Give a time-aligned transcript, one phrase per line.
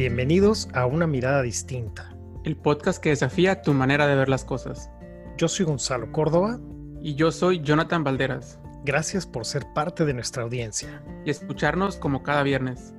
[0.00, 2.16] Bienvenidos a Una Mirada Distinta.
[2.42, 4.90] El podcast que desafía tu manera de ver las cosas.
[5.36, 6.58] Yo soy Gonzalo Córdoba.
[7.02, 8.58] Y yo soy Jonathan Valderas.
[8.82, 11.04] Gracias por ser parte de nuestra audiencia.
[11.26, 12.94] Y escucharnos como cada viernes.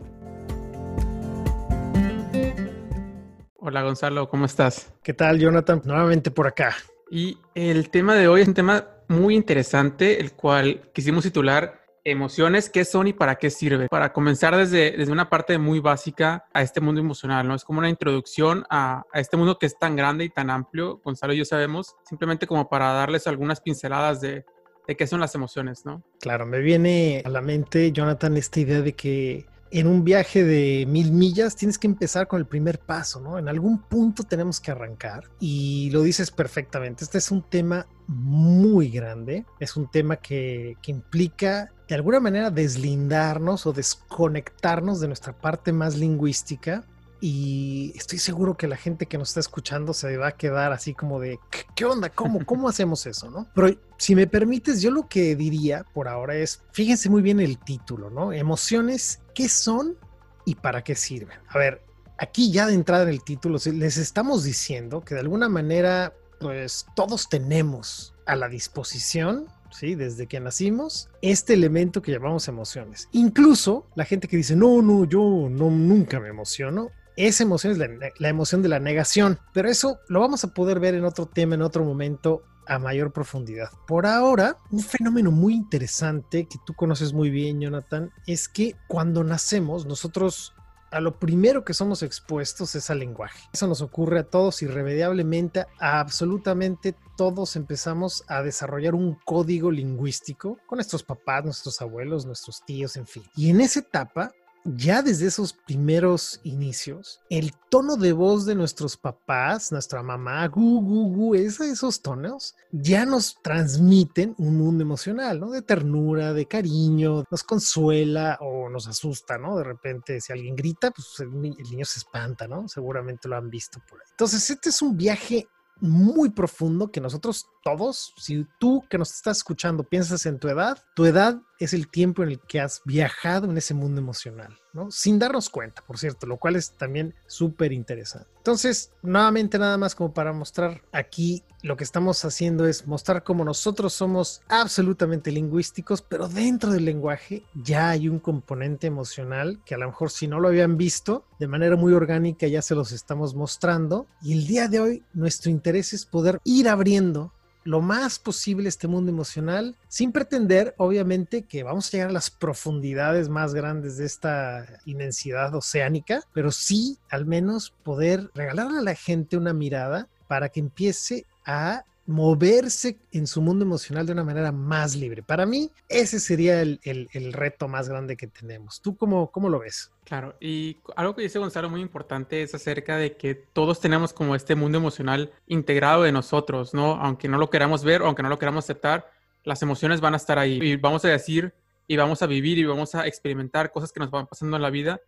[3.57, 4.93] Hola Gonzalo, ¿cómo estás?
[5.02, 5.81] ¿Qué tal Jonathan?
[5.83, 6.75] Nuevamente por acá.
[7.09, 12.70] Y el tema de hoy es un tema muy interesante, el cual quisimos titular emociones,
[12.70, 13.88] qué son y para qué sirven.
[13.89, 17.55] Para comenzar desde, desde una parte muy básica a este mundo emocional, ¿no?
[17.55, 21.01] Es como una introducción a, a, este mundo que es tan grande y tan amplio,
[21.04, 24.46] Gonzalo y yo sabemos, simplemente como para darles algunas pinceladas de,
[24.87, 26.04] de qué son las emociones, ¿no?
[26.19, 30.86] Claro, me viene a la mente, Jonathan, esta idea de que en un viaje de
[30.88, 33.39] mil millas tienes que empezar con el primer paso, ¿no?
[33.39, 37.05] En algún punto tenemos que arrancar y lo dices perfectamente.
[37.05, 42.50] Este es un tema muy grande, es un tema que, que implica de alguna manera
[42.50, 46.86] deslindarnos o desconectarnos de nuestra parte más lingüística
[47.19, 50.93] y estoy seguro que la gente que nos está escuchando se va a quedar así
[50.93, 51.38] como de,
[51.75, 52.07] ¿qué onda?
[52.07, 53.29] ¿Cómo, cómo hacemos eso?
[53.29, 53.45] ¿no?
[53.53, 57.57] Pero si me permites, yo lo que diría por ahora es, fíjense muy bien el
[57.57, 58.31] título, ¿no?
[58.31, 59.97] Emociones, ¿qué son
[60.45, 61.39] y para qué sirven?
[61.49, 61.83] A ver,
[62.17, 66.85] aquí ya de entrada en el título, les estamos diciendo que de alguna manera, pues
[66.95, 69.95] todos tenemos a la disposición ¿sí?
[69.95, 73.09] Desde que nacimos, este elemento que llamamos emociones.
[73.11, 77.78] Incluso la gente que dice, no, no, yo no, nunca me emociono, esa emoción es
[77.78, 81.25] la, la, emoción de la negación, pero eso lo vamos a poder ver en otro
[81.25, 83.69] tema, en otro momento a mayor profundidad.
[83.86, 89.23] Por ahora, un fenómeno muy interesante que tú conoces muy bien, Jonathan, es que cuando
[89.23, 90.53] nacemos, nosotros
[90.92, 93.39] a lo primero que somos expuestos es al lenguaje.
[93.53, 100.59] Eso nos ocurre a todos irremediablemente, a absolutamente todos empezamos a desarrollar un código lingüístico
[100.67, 103.23] con nuestros papás, nuestros abuelos, nuestros tíos, en fin.
[103.36, 104.31] Y en esa etapa
[104.63, 110.81] ya desde esos primeros inicios, el tono de voz de nuestros papás, nuestra mamá, gu,
[110.81, 115.50] gu, gu, esos tonos ya nos transmiten un mundo emocional, ¿no?
[115.50, 119.57] De ternura, de cariño, nos consuela o nos asusta, ¿no?
[119.57, 122.67] De repente, si alguien grita, pues el, niño se espanta, ¿no?
[122.67, 124.07] Seguramente lo han visto por ahí.
[124.11, 125.47] Entonces, este es un viaje
[125.79, 130.77] muy profundo que nosotros todos, si tú que nos estás escuchando piensas en tu edad,
[130.95, 134.89] tu edad es el tiempo en el que has viajado en ese mundo emocional, ¿no?
[134.89, 138.27] Sin darnos cuenta, por cierto, lo cual es también súper interesante.
[138.38, 143.45] Entonces, nuevamente nada más como para mostrar aquí lo que estamos haciendo es mostrar cómo
[143.45, 149.77] nosotros somos absolutamente lingüísticos, pero dentro del lenguaje ya hay un componente emocional que a
[149.77, 153.35] lo mejor si no lo habían visto de manera muy orgánica ya se los estamos
[153.35, 157.31] mostrando y el día de hoy nuestro interés es poder ir abriendo
[157.63, 162.29] lo más posible este mundo emocional, sin pretender, obviamente, que vamos a llegar a las
[162.29, 168.95] profundidades más grandes de esta inmensidad oceánica, pero sí al menos poder regalarle a la
[168.95, 174.51] gente una mirada para que empiece a moverse en su mundo emocional de una manera
[174.51, 175.23] más libre.
[175.23, 178.81] Para mí, ese sería el, el, el reto más grande que tenemos.
[178.81, 179.91] ¿Tú cómo, cómo, lo ves?
[180.03, 184.35] Claro, y algo que dice Gonzalo muy importante es acerca de que todos tenemos como
[184.35, 186.95] este mundo emocional integrado de nosotros, ¿no?
[186.95, 189.09] Aunque no lo queramos ver aunque no lo queramos aceptar,
[189.44, 191.53] las emociones van a estar ahí y vamos a decir
[191.88, 194.69] y vamos a vivir y vamos a experimentar cosas que nos van pasando en la
[194.69, 195.01] vida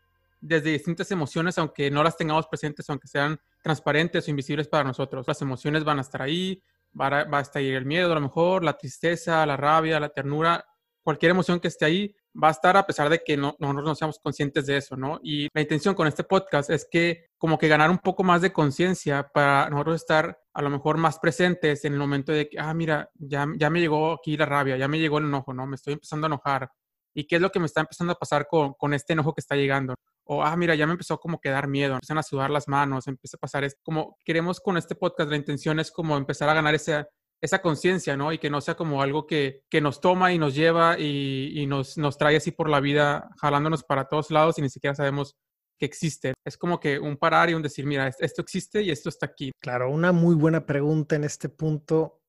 [0.44, 5.26] desde distintas emociones, aunque no las tengamos presentes, aunque sean transparentes o invisibles para nosotros.
[5.26, 6.62] Las emociones van a estar ahí,
[7.00, 10.10] va va a estar ahí el miedo a lo mejor, la tristeza, la rabia, la
[10.10, 10.66] ternura,
[11.04, 13.96] cualquier emoción que esté ahí va a estar a pesar de que no, nosotros no
[13.96, 15.20] seamos conscientes de eso, ¿no?
[15.22, 18.52] Y la intención con este podcast es que como que ganar un poco más de
[18.52, 22.74] conciencia para nosotros estar a lo mejor más presentes en el momento de que, ah,
[22.74, 25.68] mira, ya, ya me llegó aquí la rabia, ya me llegó el enojo, ¿no?
[25.68, 26.70] Me estoy empezando a enojar.
[27.16, 29.42] ¿Y qué es lo que me está empezando a pasar con, con este enojo que
[29.42, 29.96] está llegando?
[30.26, 33.08] o, ah, mira, ya me empezó como que dar miedo, empiezan a sudar las manos,
[33.08, 36.54] empieza a pasar, es como queremos con este podcast, la intención es como empezar a
[36.54, 37.08] ganar esa,
[37.42, 38.32] esa conciencia, ¿no?
[38.32, 41.68] Y que no sea como algo que, que nos toma y nos lleva y, y,
[41.68, 45.36] nos, nos trae así por la vida, jalándonos para todos lados y ni siquiera sabemos
[45.78, 46.34] que existe.
[46.46, 49.52] Es como que un parar y un decir, mira, esto existe y esto está aquí.
[49.62, 52.23] Claro, una muy buena pregunta en este punto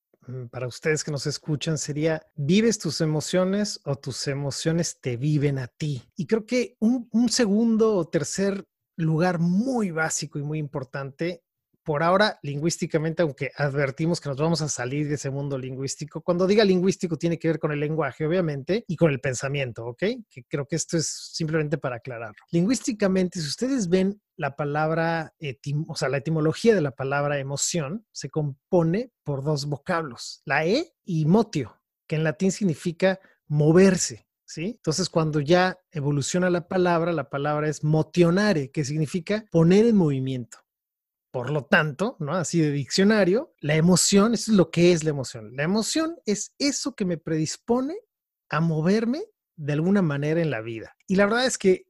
[0.50, 5.66] para ustedes que nos escuchan sería, ¿vives tus emociones o tus emociones te viven a
[5.66, 6.02] ti?
[6.16, 8.64] Y creo que un, un segundo o tercer
[8.96, 11.42] lugar muy básico y muy importante
[11.84, 16.46] por ahora, lingüísticamente, aunque advertimos que nos vamos a salir de ese mundo lingüístico, cuando
[16.46, 20.02] diga lingüístico tiene que ver con el lenguaje, obviamente, y con el pensamiento, ¿ok?
[20.28, 22.42] Que creo que esto es simplemente para aclararlo.
[22.50, 25.34] Lingüísticamente, si ustedes ven la palabra,
[25.86, 30.94] o sea, la etimología de la palabra emoción se compone por dos vocablos, la E
[31.04, 34.26] y motio, que en latín significa moverse.
[34.44, 34.76] ¿sí?
[34.76, 40.63] Entonces, cuando ya evoluciona la palabra, la palabra es motionare, que significa poner en movimiento.
[41.34, 42.34] Por lo tanto, ¿no?
[42.34, 45.56] Así de diccionario, la emoción, eso es lo que es la emoción.
[45.56, 47.96] La emoción es eso que me predispone
[48.50, 49.24] a moverme
[49.56, 50.94] de alguna manera en la vida.
[51.08, 51.88] Y la verdad es que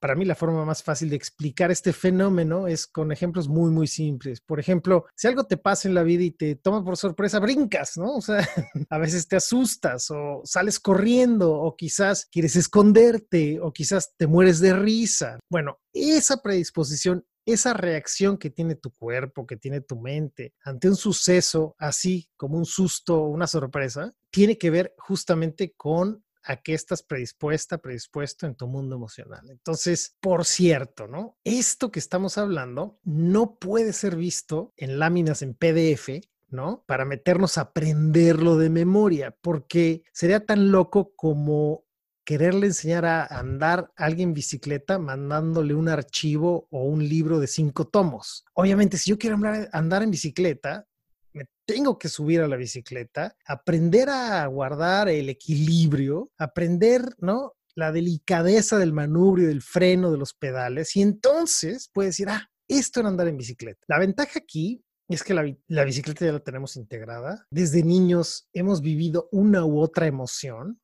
[0.00, 3.86] para mí la forma más fácil de explicar este fenómeno es con ejemplos muy, muy
[3.86, 4.40] simples.
[4.40, 7.96] Por ejemplo, si algo te pasa en la vida y te toma por sorpresa, brincas,
[7.96, 8.16] ¿no?
[8.16, 8.38] O sea,
[8.90, 14.58] a veces te asustas o sales corriendo o quizás quieres esconderte o quizás te mueres
[14.58, 15.38] de risa.
[15.48, 20.96] Bueno, esa predisposición esa reacción que tiene tu cuerpo, que tiene tu mente ante un
[20.96, 26.74] suceso así como un susto o una sorpresa, tiene que ver justamente con a qué
[26.74, 29.48] estás predispuesta, predispuesto en tu mundo emocional.
[29.48, 31.36] Entonces, por cierto, ¿no?
[31.44, 36.20] Esto que estamos hablando no puede ser visto en láminas en PDF
[36.52, 36.84] ¿no?
[36.86, 41.84] Para meternos a aprenderlo de memoria, porque sería tan loco como
[42.24, 47.46] quererle enseñar a andar a alguien en bicicleta mandándole un archivo o un libro de
[47.46, 48.44] cinco tomos.
[48.54, 49.38] Obviamente, si yo quiero
[49.72, 50.86] andar en bicicleta,
[51.32, 57.54] me tengo que subir a la bicicleta, aprender a guardar el equilibrio, aprender, ¿no?
[57.74, 63.00] La delicadeza del manubrio, del freno, de los pedales, y entonces puedes decir, ah, esto
[63.00, 63.80] era andar en bicicleta.
[63.88, 67.46] La ventaja aquí es que la, la, bicicleta ya la tenemos integrada.
[67.50, 70.80] Desde niños hemos vivido una u otra emoción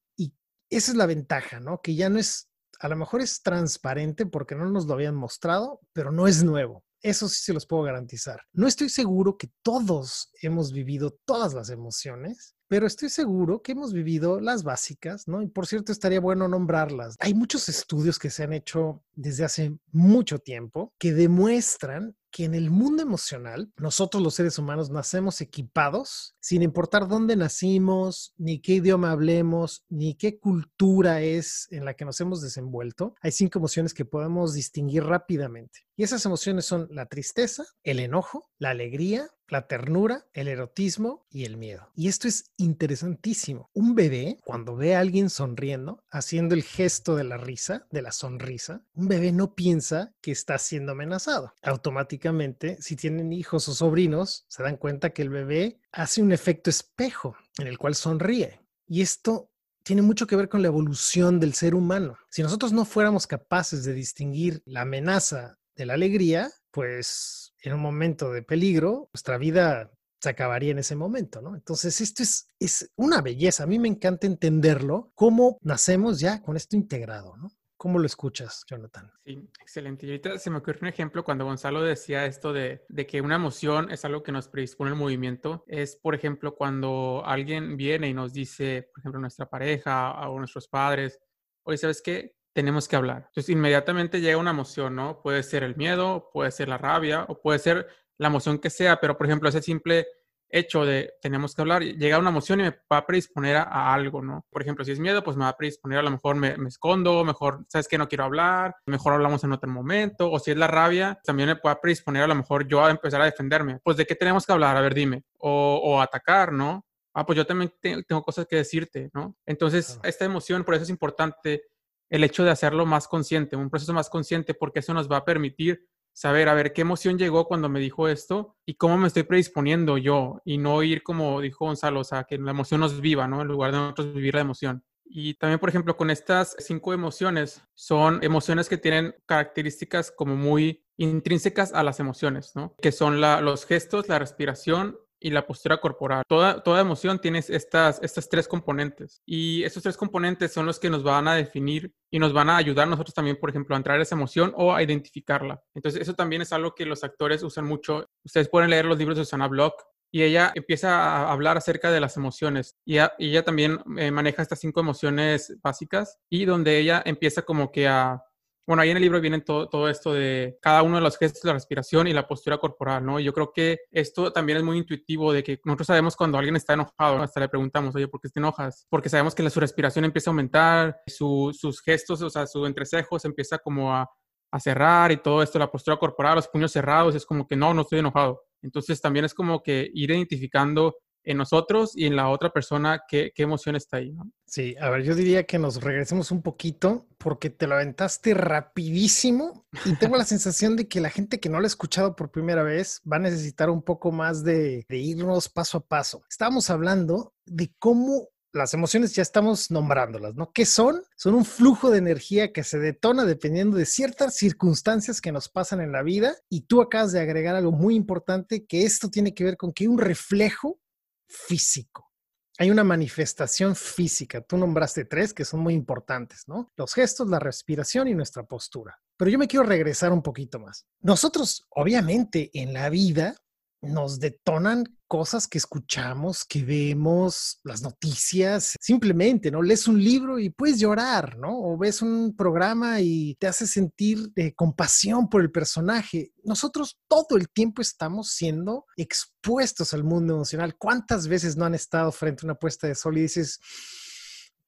[0.71, 1.81] esa es la ventaja, ¿no?
[1.81, 2.51] Que ya no es,
[2.81, 6.85] a lo mejor es transparente porque no nos lo habían mostrado, pero no es nuevo.
[7.01, 8.41] Eso sí se los puedo garantizar.
[8.53, 13.93] No estoy seguro que todos hemos vivido todas las emociones, pero estoy seguro que hemos
[13.93, 15.41] vivido las básicas, ¿no?
[15.41, 17.15] Y por cierto, estaría bueno nombrarlas.
[17.21, 22.55] Hay muchos estudios que se han hecho desde hace mucho tiempo que demuestran que en
[22.55, 28.75] el mundo emocional, nosotros los seres humanos nacemos equipados, sin importar dónde nacimos, ni qué
[28.75, 33.15] idioma hablemos, ni qué cultura es en la que nos hemos desenvuelto.
[33.21, 35.81] Hay cinco emociones que podemos distinguir rápidamente.
[35.97, 41.45] Y esas emociones son la tristeza, el enojo, la alegría, la ternura, el erotismo y
[41.45, 41.91] el miedo.
[41.95, 43.71] Y esto es interesantísimo.
[43.73, 48.13] Un bebé, cuando ve a alguien sonriendo, haciendo el gesto de la risa, de la
[48.13, 51.55] sonrisa, un bebé no piensa que está siendo amenazado.
[51.63, 56.71] Automáticamente, si tienen hijos o sobrinos, se dan cuenta que el bebé hace un efecto
[56.71, 58.61] espejo en el cual sonríe.
[58.87, 59.51] Y esto
[59.83, 62.19] tiene mucho que ver con la evolución del ser humano.
[62.31, 67.81] Si nosotros no fuéramos capaces de distinguir la amenaza de la alegría, pues en un
[67.81, 71.55] momento de peligro, nuestra vida se acabaría en ese momento, ¿no?
[71.55, 73.63] Entonces, esto es, es una belleza.
[73.63, 77.51] A mí me encanta entenderlo, cómo nacemos ya con esto integrado, ¿no?
[77.77, 79.13] ¿Cómo lo escuchas, Jonathan?
[79.25, 80.05] Sí, excelente.
[80.05, 83.37] Y ahorita se me ocurre un ejemplo cuando Gonzalo decía esto de, de, que una
[83.37, 85.63] emoción es algo que nos predispone al movimiento.
[85.69, 90.67] Es, por ejemplo, cuando alguien viene y nos dice, por ejemplo, nuestra pareja o nuestros
[90.67, 91.21] padres,
[91.63, 92.35] oye, ¿sabes qué?
[92.55, 93.25] Tenemos que hablar.
[93.29, 95.21] Entonces, inmediatamente llega una emoción, ¿no?
[95.23, 97.87] Puede ser el miedo, puede ser la rabia o puede ser
[98.19, 100.07] la emoción que sea, pero por ejemplo, ese simple
[100.51, 104.23] hecho de tenemos que hablar, llega una emoción y me va a predisponer a, algo,
[104.23, 104.47] ¿no?
[104.51, 106.69] Por ejemplo, si es miedo, pues me va a predisponer, a lo mejor me, me,
[106.69, 110.57] escondo, mejor, ¿sabes que No quiero hablar, mejor hablamos en otro momento, o si es
[110.57, 113.79] la rabia, también me puede predisponer a lo mejor yo a empezar a defenderme.
[113.83, 114.77] Pues, ¿de qué tenemos que hablar?
[114.77, 115.25] A ver, dime.
[115.39, 116.85] O, o atacar, ¿no?
[117.15, 119.37] Ah, pues yo también tengo cosas que decirte, ¿no?
[119.45, 121.65] Entonces, esta emoción, por eso es importante
[122.11, 125.25] el hecho de hacerlo más consciente, un proceso más consciente, porque eso nos va a
[125.25, 129.23] permitir saber, a ver, qué emoción llegó cuando me dijo esto y cómo me estoy
[129.23, 133.29] predisponiendo yo y no ir como dijo Gonzalo, o sea, que la emoción nos viva,
[133.29, 133.41] ¿no?
[133.41, 134.83] En lugar de nosotros vivir la emoción.
[135.05, 140.85] Y también, por ejemplo, con estas cinco emociones, son emociones que tienen características como muy
[140.97, 142.75] intrínsecas a las emociones, ¿no?
[142.83, 146.23] Que son los gestos, la respiración, y la postura corporal.
[146.29, 150.91] Toda, toda emoción tiene estas, estas tres componentes y estos tres componentes son los que
[150.91, 154.01] nos van a definir y nos van a ayudar nosotros también, por ejemplo, a entrar
[154.01, 155.63] esa emoción o a identificarla.
[155.75, 158.07] Entonces, eso también es algo que los actores usan mucho.
[158.25, 162.01] Ustedes pueden leer los libros de Susana Block y ella empieza a hablar acerca de
[162.01, 167.03] las emociones y ella, ella también eh, maneja estas cinco emociones básicas y donde ella
[167.05, 168.23] empieza como que a
[168.69, 171.43] bueno, ahí en el libro viene todo, todo esto de cada uno de los gestos,
[171.43, 173.19] la respiración y la postura corporal, ¿no?
[173.19, 176.75] Yo creo que esto también es muy intuitivo de que nosotros sabemos cuando alguien está
[176.75, 177.23] enojado, ¿no?
[177.23, 178.87] hasta le preguntamos, oye, ¿por qué te enojas?
[178.91, 183.29] Porque sabemos que su respiración empieza a aumentar, sus gestos, o sea, su entrecejo se
[183.29, 184.07] empieza como a,
[184.53, 187.73] a cerrar y todo esto, la postura corporal, los puños cerrados, es como que no,
[187.73, 188.43] no estoy enojado.
[188.61, 190.95] Entonces también es como que ir identificando
[191.29, 194.13] en nosotros y en la otra persona qué, qué emoción está ahí.
[194.13, 194.33] ¿no?
[194.47, 199.67] Sí, a ver, yo diría que nos regresemos un poquito porque te lo aventaste rapidísimo
[199.85, 202.63] y tengo la sensación de que la gente que no lo ha escuchado por primera
[202.63, 206.23] vez va a necesitar un poco más de, de irnos paso a paso.
[206.31, 210.51] Estábamos hablando de cómo las emociones ya estamos nombrándolas, ¿no?
[210.53, 211.03] ¿Qué son?
[211.17, 215.81] Son un flujo de energía que se detona dependiendo de ciertas circunstancias que nos pasan
[215.83, 216.35] en la vida.
[216.49, 219.85] Y tú acabas de agregar algo muy importante, que esto tiene que ver con que
[219.85, 220.81] hay un reflejo
[221.29, 222.13] físico.
[222.59, 224.41] Hay una manifestación física.
[224.41, 226.73] Tú nombraste tres que son muy importantes, ¿no?
[226.77, 229.01] Los gestos, la respiración y nuestra postura.
[229.17, 230.87] Pero yo me quiero regresar un poquito más.
[231.01, 233.37] Nosotros, obviamente, en la vida
[233.81, 239.63] nos detonan cosas que escuchamos, que vemos, las noticias, simplemente, ¿no?
[239.63, 241.59] Lees un libro y puedes llorar, ¿no?
[241.59, 246.33] O ves un programa y te hace sentir de compasión por el personaje.
[246.45, 250.77] Nosotros todo el tiempo estamos siendo expuestos al mundo emocional.
[250.77, 253.61] ¿Cuántas veces no han estado frente a una puesta de sol y dices,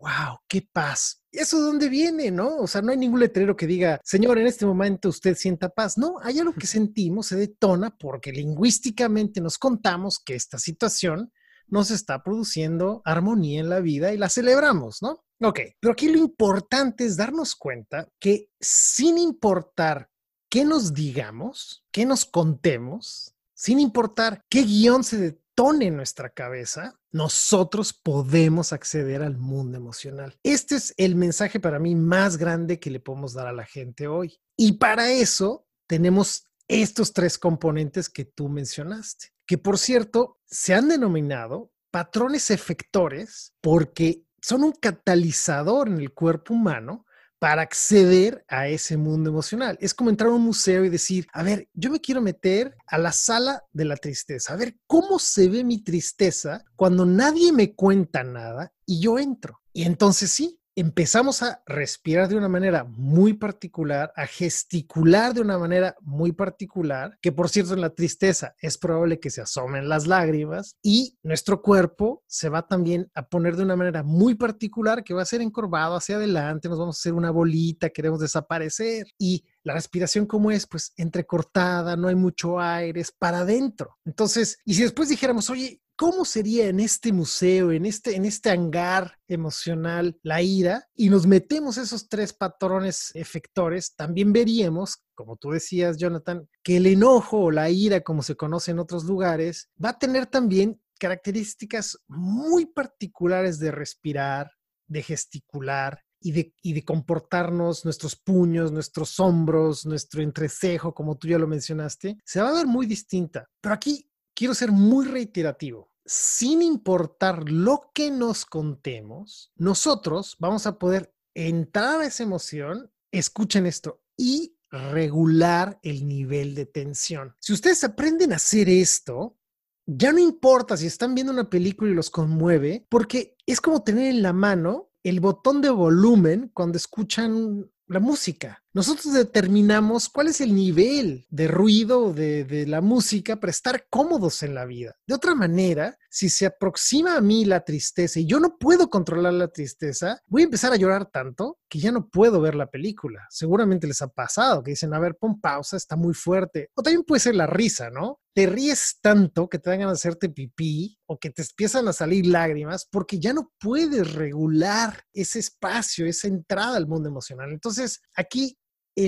[0.00, 1.22] wow, qué paz.
[1.30, 2.56] ¿Eso de dónde viene, no?
[2.56, 5.96] O sea, no hay ningún letrero que diga, señor, en este momento usted sienta paz.
[5.96, 11.32] No, hay algo que sentimos, se detona porque lingüísticamente nos contamos que esta situación
[11.68, 15.24] nos está produciendo armonía en la vida y la celebramos, ¿no?
[15.42, 20.10] Ok, pero aquí lo importante es darnos cuenta que sin importar
[20.50, 25.38] qué nos digamos, qué nos contemos, sin importar qué guion se
[25.80, 30.38] en nuestra cabeza, nosotros podemos acceder al mundo emocional.
[30.42, 34.06] Este es el mensaje para mí más grande que le podemos dar a la gente
[34.06, 34.40] hoy.
[34.56, 40.88] Y para eso tenemos estos tres componentes que tú mencionaste, que por cierto se han
[40.88, 47.06] denominado patrones efectores porque son un catalizador en el cuerpo humano
[47.40, 49.78] para acceder a ese mundo emocional.
[49.80, 52.98] Es como entrar a un museo y decir, a ver, yo me quiero meter a
[52.98, 57.74] la sala de la tristeza, a ver cómo se ve mi tristeza cuando nadie me
[57.74, 59.58] cuenta nada y yo entro.
[59.72, 65.58] Y entonces sí, empezamos a respirar de una manera muy particular, a gesticular de una
[65.58, 70.06] manera muy particular, que por cierto en la tristeza es probable que se asomen las
[70.06, 75.12] lágrimas y nuestro cuerpo se va también a poner de una manera muy particular que
[75.12, 79.44] va a ser encorvado hacia adelante, nos vamos a hacer una bolita, queremos desaparecer y
[79.62, 83.98] la respiración como es, pues entrecortada, no hay mucho aire, es para adentro.
[84.06, 88.48] Entonces, y si después dijéramos, oye, ¿cómo sería en este museo, en este, en este
[88.48, 90.88] hangar emocional la ira?
[90.94, 96.86] Y nos metemos esos tres patrones efectores, también veríamos, como tú decías, Jonathan, que el
[96.86, 101.98] enojo o la ira, como se conoce en otros lugares, va a tener también características
[102.08, 104.50] muy particulares de respirar,
[104.86, 111.28] de gesticular, y de, y de, comportarnos, nuestros puños, nuestros hombros, nuestro entrecejo, como tú
[111.28, 113.48] ya lo mencionaste, se va a ver muy distinta.
[113.58, 114.09] Pero aquí
[114.40, 122.00] quiero ser muy reiterativo sin importar lo que nos contemos, nosotros vamos a poder entrar
[122.00, 127.36] a esa emoción, escuchen esto, y regular el nivel de tensión.
[127.38, 129.36] Si ustedes aprenden a hacer esto,
[129.84, 134.06] ya no importa si están viendo una película y los conmueve, porque es como tener
[134.06, 138.64] en la mano el botón de volumen cuando escuchan la música.
[138.72, 144.54] Nosotros determinamos cuál es el nivel de ruido de, la música para estar cómodos en
[144.54, 144.94] la vida.
[145.08, 149.32] De otra manera, si se aproxima a mí la tristeza y yo no puedo controlar
[149.32, 153.26] la tristeza, voy a empezar a llorar tanto que ya no puedo ver la película.
[153.28, 156.70] Seguramente les ha pasado que dicen, a ver, pon pausa, está muy fuerte.
[156.76, 158.20] O también puede ser la risa, ¿no?
[158.32, 162.26] Te ríes tanto que te dan de hacerte pipí o que te empiezan a salir
[162.26, 167.50] lágrimas porque ya no puedes regular ese espacio, esa entrada al mundo emocional.
[167.50, 168.56] Entonces, aquí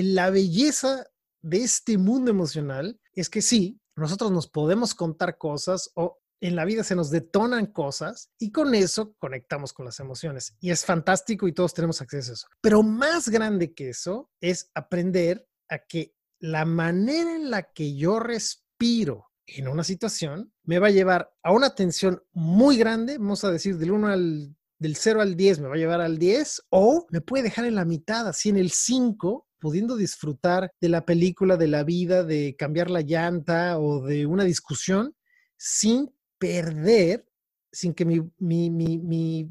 [0.01, 1.05] la belleza
[1.41, 6.65] de este mundo emocional es que sí, nosotros nos podemos contar cosas o en la
[6.65, 10.55] vida se nos detonan cosas y con eso conectamos con las emociones.
[10.59, 12.47] Y es fantástico y todos tenemos acceso a eso.
[12.59, 18.19] Pero más grande que eso es aprender a que la manera en la que yo
[18.19, 23.51] respiro en una situación me va a llevar a una tensión muy grande, vamos a
[23.51, 27.07] decir del 1 al del 0 al 10 me va a llevar al 10 o
[27.09, 31.55] me puede dejar en la mitad, así en el 5 pudiendo disfrutar de la película,
[31.55, 35.15] de la vida, de cambiar la llanta o de una discusión
[35.55, 37.25] sin perder,
[37.71, 39.49] sin que mi, mi, mi,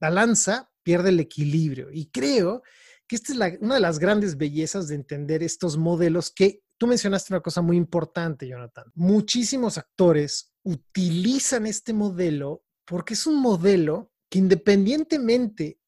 [0.00, 1.88] balanza pierda el equilibrio.
[1.92, 2.62] Y creo
[3.06, 7.34] que esta es una de las grandes bellezas de entender estos modelos que tú mencionaste
[7.34, 8.90] una cosa muy importante, Jonathan.
[8.94, 15.78] Muchísimos actores utilizan este modelo porque es un modelo que independientemente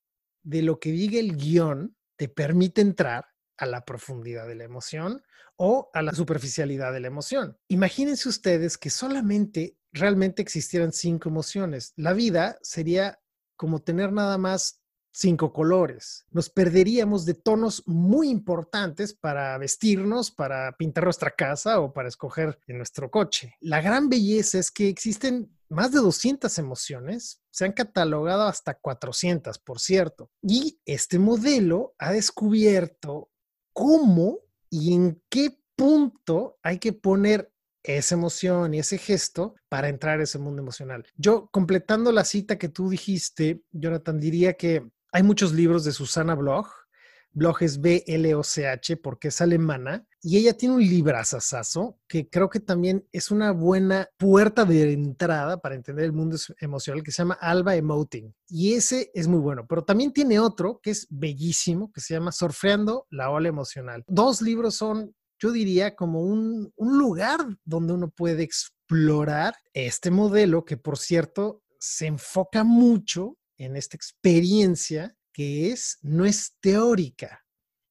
[0.42, 3.31] de lo que diga el guion, te permite entrar
[3.62, 5.22] a la profundidad de la emoción
[5.56, 7.56] o a la superficialidad de la emoción.
[7.68, 11.92] Imagínense ustedes que solamente realmente existieran cinco emociones.
[11.94, 13.20] La vida sería
[13.56, 16.26] como tener nada más cinco colores.
[16.30, 22.58] Nos perderíamos de tonos muy importantes para vestirnos, para pintar nuestra casa o para escoger
[22.66, 23.54] en nuestro coche.
[23.60, 29.58] La gran belleza es que existen más de 200 emociones, se han catalogado hasta 400,
[29.58, 30.30] por cierto.
[30.42, 33.30] Y este modelo ha descubierto
[33.72, 34.38] cómo
[34.70, 37.52] y en qué punto hay que poner
[37.82, 41.04] esa emoción y ese gesto para entrar a ese mundo emocional.
[41.16, 46.34] Yo, completando la cita que tú dijiste, Jonathan, diría que hay muchos libros de Susana
[46.34, 46.68] Bloch.
[47.32, 53.30] Bloch B-L-O-C-H porque es alemana y ella tiene un librazazazo que creo que también es
[53.30, 58.32] una buena puerta de entrada para entender el mundo emocional que se llama Alba Emoting.
[58.48, 62.32] Y ese es muy bueno, pero también tiene otro que es bellísimo que se llama
[62.32, 64.04] Surfeando la ola emocional.
[64.06, 70.76] Dos libros son yo diría, como un, lugar donde uno puede explorar este modelo que,
[70.76, 77.44] por cierto, se enfoca mucho en esta experiencia que es, no es teórica,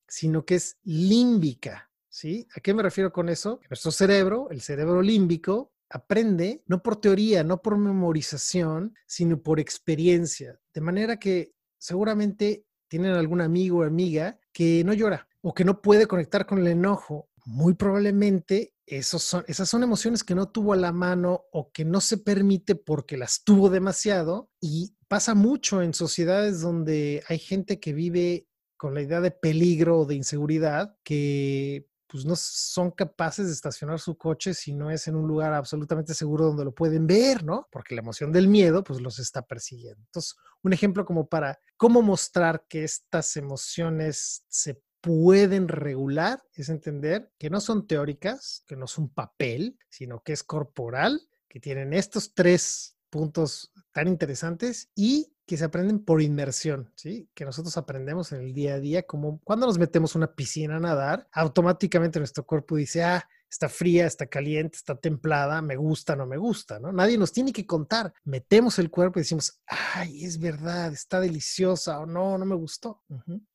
[0.07, 1.89] sino que es límbica.
[2.09, 2.45] ¿Sí?
[2.55, 3.61] ¿A qué me refiero con eso?
[3.69, 10.59] Nuestro cerebro, el cerebro límbico, aprende no por teoría, no por memorización, sino por experiencia.
[10.73, 15.81] De manera que seguramente tienen algún amigo o amiga que no llora o que no
[15.81, 20.73] puede conectar con el enojo muy probablemente esos son, esas son emociones que no tuvo
[20.73, 25.81] a la mano o que no se permite porque las tuvo demasiado y pasa mucho
[25.81, 30.95] en sociedades donde hay gente que vive con la idea de peligro o de inseguridad
[31.03, 35.53] que pues no son capaces de estacionar su coche si no es en un lugar
[35.53, 37.67] absolutamente seguro donde lo pueden ver, ¿no?
[37.73, 40.01] Porque la emoción del miedo pues los está persiguiendo.
[40.01, 47.33] Entonces, un ejemplo como para cómo mostrar que estas emociones se pueden regular es entender
[47.37, 51.91] que no son teóricas, que no es un papel, sino que es corporal, que tienen
[51.91, 57.29] estos tres puntos tan interesantes y que se aprenden por inmersión, ¿sí?
[57.33, 60.77] Que nosotros aprendemos en el día a día, como cuando nos metemos en una piscina
[60.77, 66.15] a nadar, automáticamente nuestro cuerpo dice, ah, está fría, está caliente, está templada, me gusta,
[66.15, 66.93] no me gusta, ¿no?
[66.93, 68.13] Nadie nos tiene que contar.
[68.23, 73.03] Metemos el cuerpo y decimos, ay, es verdad, está deliciosa o no, no me gustó.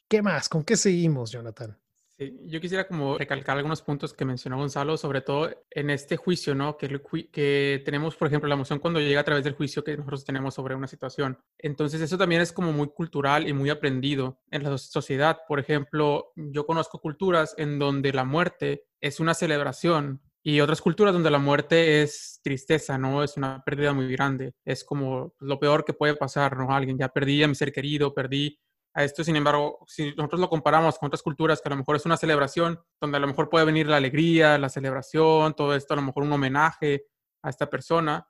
[0.07, 0.51] ¿Qué más?
[0.51, 1.79] ¿Con qué seguimos, Jonathan?
[2.19, 6.79] Yo quisiera como recalcar algunos puntos que mencionó Gonzalo, sobre todo en este juicio, ¿no?
[6.79, 7.01] Que,
[7.31, 10.55] que tenemos, por ejemplo, la emoción cuando llega a través del juicio que nosotros tenemos
[10.55, 11.39] sobre una situación.
[11.59, 15.41] Entonces, eso también es como muy cultural y muy aprendido en la sociedad.
[15.47, 21.13] Por ejemplo, yo conozco culturas en donde la muerte es una celebración y otras culturas
[21.13, 23.25] donde la muerte es tristeza, ¿no?
[23.25, 24.55] Es una pérdida muy grande.
[24.65, 26.73] Es como lo peor que puede pasar, ¿no?
[26.73, 28.57] Alguien ya perdí a mi ser querido, perdí
[28.97, 31.97] a esto, sin embargo, si nosotros lo comparamos con otras culturas, que a lo mejor
[31.97, 35.93] es una celebración, donde a lo mejor puede venir la alegría, la celebración, todo esto,
[35.93, 37.05] a lo mejor un homenaje
[37.43, 38.27] a esta persona.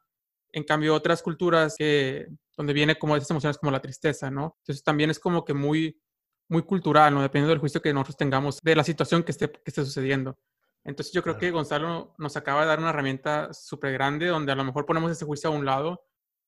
[0.51, 2.27] En cambio, otras culturas que,
[2.57, 4.57] donde viene como esas emociones como la tristeza, ¿no?
[4.63, 6.01] Entonces también es como que muy,
[6.49, 7.23] muy cultural, ¿no?
[7.23, 10.37] Dependiendo del juicio que nosotros tengamos de la situación que esté, que esté sucediendo.
[10.83, 14.57] Entonces yo creo que Gonzalo nos acaba de dar una herramienta súper grande donde a
[14.57, 16.03] lo mejor ponemos ese juicio a un lado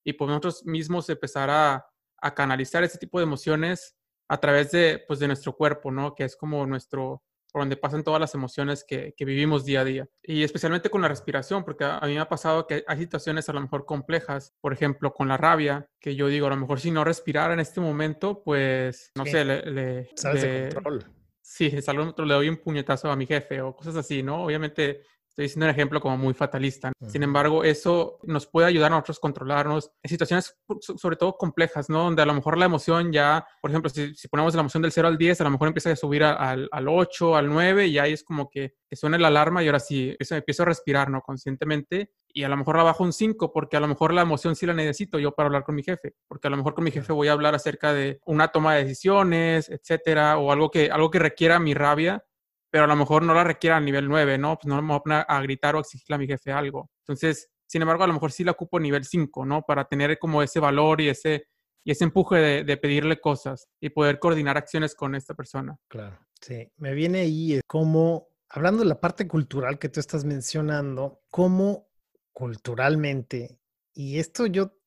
[0.04, 1.86] y podemos nosotros mismos empezar a,
[2.20, 3.94] a canalizar ese tipo de emociones
[4.28, 6.14] a través de, pues, de nuestro cuerpo, ¿no?
[6.14, 9.84] Que es como nuestro, por donde pasan todas las emociones que, que, vivimos día a
[9.84, 10.08] día.
[10.22, 13.52] Y especialmente con la respiración, porque a, mí me ha pasado que hay situaciones a
[13.52, 16.90] lo mejor complejas, por ejemplo, con la rabia, que yo digo, a lo mejor si
[16.90, 19.62] no respirara en este momento, pues, no sé, le...
[19.70, 21.04] le Sales de control.
[21.40, 24.44] Sí, le doy un puñetazo a mi jefe o cosas así, ¿no?
[24.44, 25.00] Obviamente
[25.38, 26.90] Estoy diciendo un ejemplo como muy fatalista.
[27.06, 31.88] Sin embargo, eso nos puede ayudar a nosotros a controlarnos en situaciones sobre todo complejas,
[31.88, 32.02] ¿no?
[32.02, 35.06] Donde a lo mejor la emoción ya, por ejemplo, si, ponemos la emoción del 0
[35.06, 38.14] al 10, a lo mejor empieza a subir al, al 8, al 9 y ahí
[38.14, 41.20] es como que, suena la alarma y ahora sí, eso empiezo a respirar, ¿no?
[41.20, 44.56] Conscientemente y a lo mejor la bajo un 5 porque a lo mejor la emoción
[44.56, 46.90] sí la necesito yo para hablar con mi jefe, porque a lo mejor con mi
[46.90, 51.12] jefe voy a hablar acerca de una toma de decisiones, etcétera, o algo que, algo
[51.12, 52.24] que requiera mi rabia
[52.70, 54.56] pero a lo mejor no la requiera a nivel 9, ¿no?
[54.56, 56.90] Pues no me voy a poner a gritar o exigirle a mi jefe algo.
[57.02, 59.62] Entonces, sin embargo, a lo mejor sí la ocupo nivel 5, ¿no?
[59.62, 61.46] Para tener como ese valor y ese,
[61.84, 65.76] y ese empuje de, de, pedirle cosas y poder coordinar acciones con esta persona.
[65.88, 66.70] Claro, sí.
[66.76, 71.88] Me viene ahí como, hablando de la parte cultural que tú estás mencionando, cómo
[72.32, 73.58] culturalmente,
[73.94, 74.78] y esto yo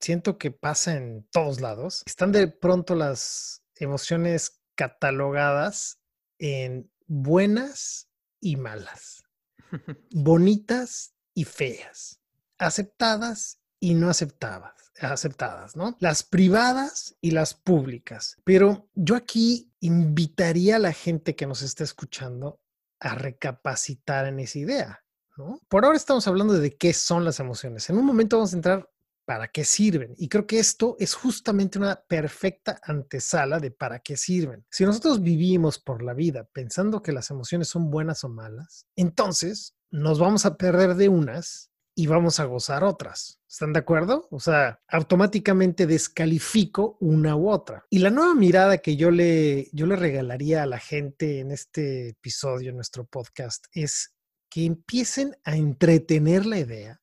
[0.00, 6.00] siento que pasa en todos lados, están de pronto las emociones catalogadas
[6.38, 8.08] en buenas
[8.40, 9.24] y malas,
[10.12, 12.20] bonitas y feas,
[12.56, 15.96] aceptadas y no aceptadas, aceptadas, ¿no?
[15.98, 18.36] Las privadas y las públicas.
[18.44, 22.60] Pero yo aquí invitaría a la gente que nos está escuchando
[23.00, 25.04] a recapacitar en esa idea,
[25.36, 25.60] ¿no?
[25.68, 27.90] Por ahora estamos hablando de qué son las emociones.
[27.90, 28.88] En un momento vamos a entrar
[29.30, 30.12] para qué sirven.
[30.18, 34.66] Y creo que esto es justamente una perfecta antesala de para qué sirven.
[34.72, 39.76] Si nosotros vivimos por la vida pensando que las emociones son buenas o malas, entonces
[39.92, 43.38] nos vamos a perder de unas y vamos a gozar otras.
[43.48, 44.26] ¿Están de acuerdo?
[44.32, 47.86] O sea, automáticamente descalifico una u otra.
[47.88, 52.08] Y la nueva mirada que yo le, yo le regalaría a la gente en este
[52.08, 54.12] episodio, en nuestro podcast, es
[54.50, 57.00] que empiecen a entretener la idea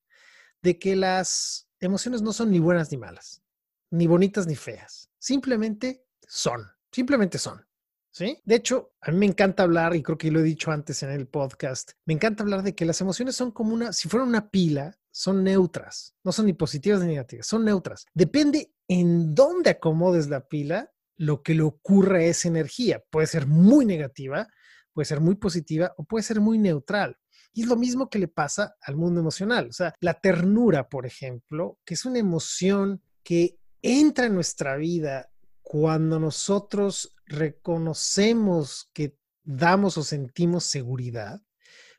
[0.61, 3.43] de que las emociones no son ni buenas ni malas,
[3.91, 5.09] ni bonitas ni feas.
[5.19, 6.61] Simplemente son,
[6.91, 7.65] simplemente son.
[8.11, 8.41] ¿Sí?
[8.45, 11.11] De hecho, a mí me encanta hablar, y creo que lo he dicho antes en
[11.11, 14.49] el podcast, me encanta hablar de que las emociones son como una, si fueran una
[14.49, 18.05] pila, son neutras, no son ni positivas ni negativas, son neutras.
[18.15, 23.03] Depende en dónde acomodes la pila, lo que le ocurre a esa energía.
[23.09, 24.47] Puede ser muy negativa,
[24.93, 27.17] puede ser muy positiva o puede ser muy neutral.
[27.57, 29.69] Y es lo mismo que le pasa al mundo emocional.
[29.69, 35.31] O sea, la ternura, por ejemplo, que es una emoción que entra en nuestra vida
[35.63, 41.41] cuando nosotros reconocemos que damos o sentimos seguridad,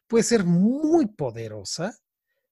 [0.07, 1.99] puede ser muy poderosa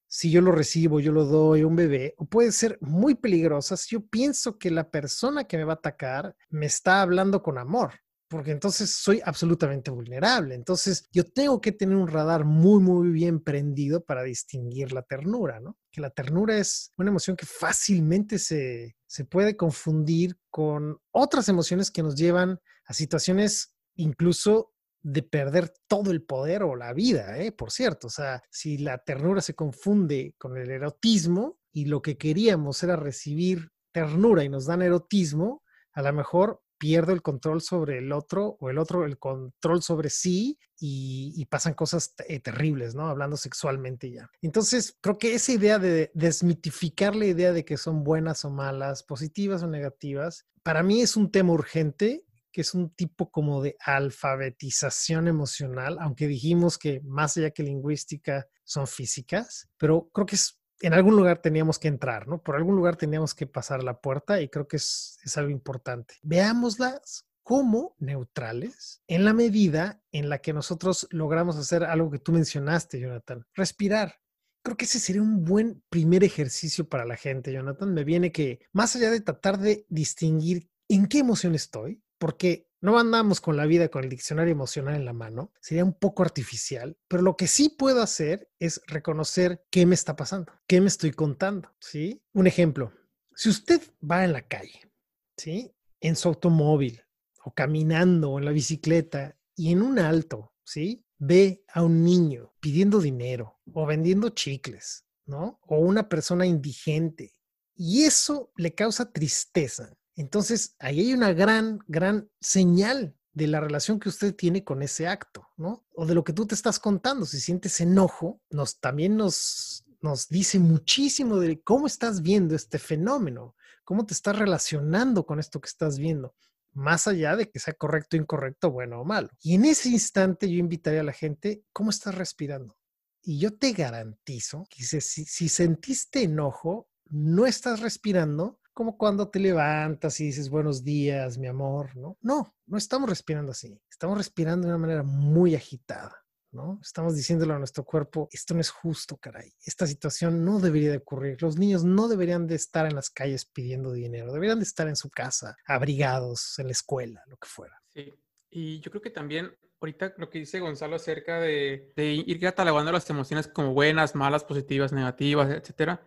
[0.05, 3.77] si yo lo recibo, yo lo doy a un bebé, o puede ser muy peligrosa
[3.77, 7.57] si yo pienso que la persona que me va a atacar me está hablando con
[7.57, 7.93] amor,
[8.27, 10.55] porque entonces soy absolutamente vulnerable.
[10.55, 15.59] Entonces yo tengo que tener un radar muy, muy bien prendido para distinguir la ternura,
[15.59, 15.77] ¿no?
[15.91, 21.91] Que la ternura es una emoción que fácilmente se, se puede confundir con otras emociones
[21.91, 27.51] que nos llevan a situaciones incluso de perder todo el poder o la vida, ¿eh?
[27.51, 28.07] por cierto.
[28.07, 32.95] O sea, si la ternura se confunde con el erotismo y lo que queríamos era
[32.95, 35.63] recibir ternura y nos dan erotismo,
[35.93, 40.09] a lo mejor pierdo el control sobre el otro o el otro el control sobre
[40.09, 43.07] sí y, pasan cosas eh, terribles, ¿no?
[43.07, 44.29] Hablando sexualmente ya.
[44.41, 49.03] Entonces, creo que esa idea de desmitificar la idea de que son buenas o malas,
[49.03, 53.77] positivas o negativas, para mí es un tema urgente que es un tipo como de
[53.79, 60.59] alfabetización emocional, aunque dijimos que más allá que lingüística son físicas, pero creo que es
[60.81, 62.41] en algún lugar teníamos que entrar, ¿no?
[62.41, 66.15] Por algún lugar teníamos que pasar la puerta y creo que es, es algo importante.
[66.21, 72.33] Veámoslas como neutrales en la medida en la que nosotros logramos hacer algo que tú
[72.33, 74.19] mencionaste, Jonathan, respirar.
[74.63, 77.93] Creo que ese sería un buen primer ejercicio para la gente, Jonathan.
[77.93, 82.99] Me viene que más allá de tratar de distinguir en qué emoción estoy, porque no
[82.99, 86.97] andamos con la vida con el diccionario emocional en la mano, sería un poco artificial,
[87.07, 91.11] pero lo que sí puedo hacer es reconocer qué me está pasando, qué me estoy
[91.11, 92.21] contando, ¿sí?
[92.33, 92.93] Un ejemplo,
[93.35, 94.91] si usted va en la calle,
[95.37, 95.73] ¿sí?
[95.99, 97.01] En su automóvil
[97.43, 101.05] o caminando o en la bicicleta y en un alto, ¿sí?
[101.17, 105.59] Ve a un niño pidiendo dinero o vendiendo chicles, ¿no?
[105.67, 107.33] O una persona indigente
[107.75, 113.99] y eso le causa tristeza entonces, ahí hay una gran, gran señal de la relación
[113.99, 115.85] que usted tiene con ese acto, ¿no?
[115.93, 117.23] O de lo que tú te estás contando.
[117.27, 123.55] Si sientes enojo, nos, también nos, nos dice muchísimo de cómo estás viendo este fenómeno,
[123.83, 126.33] cómo te estás relacionando con esto que estás viendo,
[126.73, 129.29] más allá de que sea correcto, incorrecto, bueno o malo.
[129.39, 132.75] Y en ese instante yo invitaría a la gente, ¿cómo estás respirando?
[133.21, 139.39] Y yo te garantizo que si, si sentiste enojo, no estás respirando como cuando te
[139.39, 142.15] levantas y dices buenos días, mi amor, ¿no?
[142.21, 143.81] No, no estamos respirando así.
[143.89, 146.15] Estamos respirando de una manera muy agitada,
[146.51, 146.79] ¿no?
[146.79, 149.51] Estamos diciéndole a nuestro cuerpo, esto no es justo, caray.
[149.65, 151.41] Esta situación no debería de ocurrir.
[151.41, 154.31] Los niños no deberían de estar en las calles pidiendo dinero.
[154.31, 157.81] Deberían de estar en su casa, abrigados, en la escuela, lo que fuera.
[157.95, 158.13] Sí.
[158.51, 162.91] Y yo creo que también ahorita lo que dice Gonzalo acerca de, de ir catalogando
[162.91, 165.99] las emociones como buenas, malas, positivas, negativas, etcétera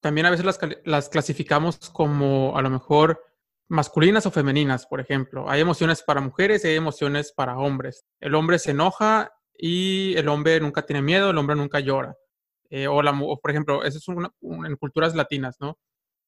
[0.00, 0.46] también a veces
[0.84, 3.22] las, clasificamos como a lo mejor
[3.68, 5.48] masculinas o femeninas, por ejemplo.
[5.48, 8.04] Hay emociones para mujeres y hay emociones para hombres.
[8.20, 12.16] El hombre se enoja y el hombre nunca tiene miedo, el hombre nunca llora.
[12.70, 15.78] Eh, o, la, por ejemplo, eso es en culturas latinas, ¿no?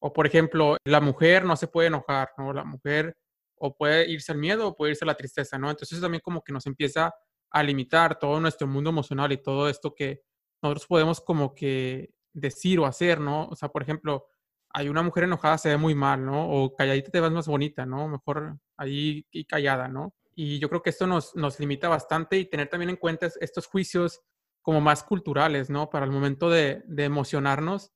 [0.01, 2.53] O por ejemplo, la mujer no se puede enojar, ¿no?
[2.53, 3.17] La mujer
[3.57, 5.71] o puede irse al miedo o puede irse a la tristeza, ¿no?
[5.71, 7.13] Entonces eso también como que nos empieza
[7.51, 10.23] a limitar todo nuestro mundo emocional y todo esto que
[10.63, 13.49] nosotros podemos como que decir o hacer, ¿no?
[13.49, 14.27] O sea, por ejemplo,
[14.71, 16.51] hay una mujer enojada se ve muy mal, ¿no?
[16.51, 18.09] O calladita te vas más bonita, ¿no?
[18.09, 20.15] Mejor ahí y callada, ¿no?
[20.35, 23.67] Y yo creo que esto nos, nos limita bastante y tener también en cuenta estos
[23.67, 24.21] juicios
[24.63, 25.91] como más culturales, ¿no?
[25.91, 27.93] Para el momento de, de emocionarnos,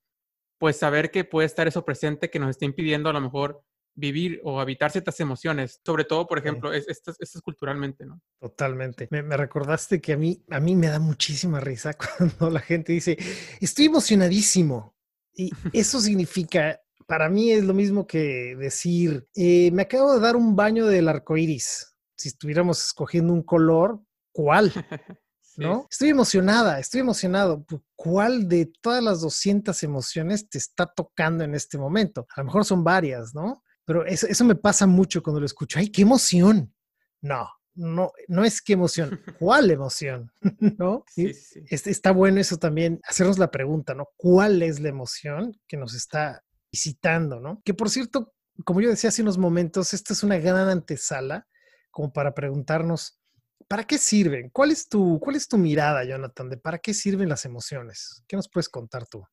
[0.59, 3.63] pues saber que puede estar eso presente que nos está impidiendo a lo mejor
[3.95, 8.21] vivir o habitar ciertas emociones, sobre todo, por ejemplo, esto es, culturalmente, ¿no?
[8.41, 9.09] Totalmente.
[9.11, 13.17] Me, recordaste que a mí, a mí me da muchísima risa cuando la gente dice,
[13.61, 14.95] estoy emocionadísimo.
[15.35, 20.37] Y eso significa, para mí es lo mismo que decir, eh, me acabo de dar
[20.37, 21.95] un baño del arco iris.
[22.17, 24.01] Si estuviéramos escogiendo un color,
[24.33, 24.73] ¿cuál?
[25.57, 25.87] ¿no?
[25.91, 27.65] Estoy emocionada, estoy emocionado.
[27.95, 32.27] ¿Cuál de todas las 200 emociones te está tocando en este momento?
[32.35, 33.63] A lo mejor son varias, ¿no?
[33.85, 35.79] Pero eso, eso me pasa mucho cuando lo escucho.
[35.79, 36.75] ¡Ay, qué emoción!
[37.21, 40.31] No, no, no es qué emoción, ¿cuál emoción?
[40.79, 41.05] ¿No?
[41.09, 41.63] Sí, sí.
[41.71, 44.09] Está bueno eso también, hacernos la pregunta, ¿no?
[44.17, 47.63] ¿Cuál es la emoción que nos está visitando, ¿no?
[47.65, 51.47] Que por cierto, como yo decía hace unos momentos, esta es una gran antesala
[51.91, 53.21] como para preguntarnos,
[53.69, 54.51] ¿para qué sirven?
[54.51, 58.23] ¿Cuál es tu, cuál es tu mirada, Jonathan, de para qué sirven las emociones?
[58.27, 59.25] ¿Qué nos puedes contar tú?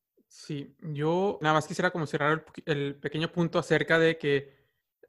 [0.45, 4.57] Sí, yo nada más quisiera como cerrar el pequeño punto acerca de que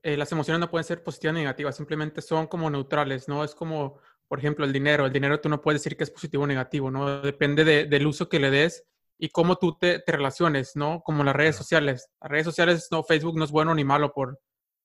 [0.03, 3.45] eh, las emociones no pueden ser positivas ni negativas, simplemente son como neutrales, ¿no?
[3.45, 5.07] Es como, por ejemplo, el dinero.
[5.07, 7.21] El dinero tú no puedes decir que es positivo o negativo, ¿no?
[7.23, 8.85] Depende del uso que le des
[9.19, 11.01] y cómo tú te, relaciones, ¿no?
[11.05, 12.11] Como las redes sociales.
[12.21, 14.41] Las redes sociales, no, Facebook no es bueno ni malo por,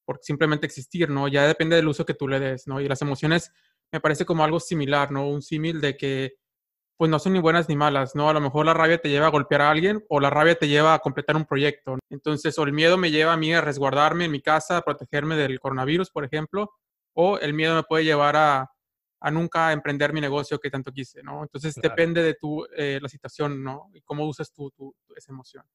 [0.05, 1.27] por simplemente existir, ¿no?
[1.27, 2.79] Ya depende del uso que tú le des, ¿no?
[2.79, 3.51] Y las emociones
[3.91, 5.27] me parece como algo similar, ¿no?
[5.27, 6.35] Un símil de que
[6.97, 8.29] pues no son ni buenas ni malas, ¿no?
[8.29, 10.67] A lo mejor la rabia te lleva a golpear a alguien o la rabia te
[10.67, 11.97] lleva a completar un proyecto.
[12.09, 15.35] Entonces, o el miedo me lleva a mí a resguardarme en mi casa, a protegerme
[15.35, 16.71] del coronavirus, por ejemplo,
[17.13, 18.71] o el miedo me puede llevar a,
[19.19, 21.43] a nunca emprender mi negocio que tanto quise, ¿no?
[21.43, 23.89] Entonces, depende de tu, eh, la situación, ¿no?
[23.93, 24.71] Y cómo usas tú,
[25.15, 25.65] esa emoción.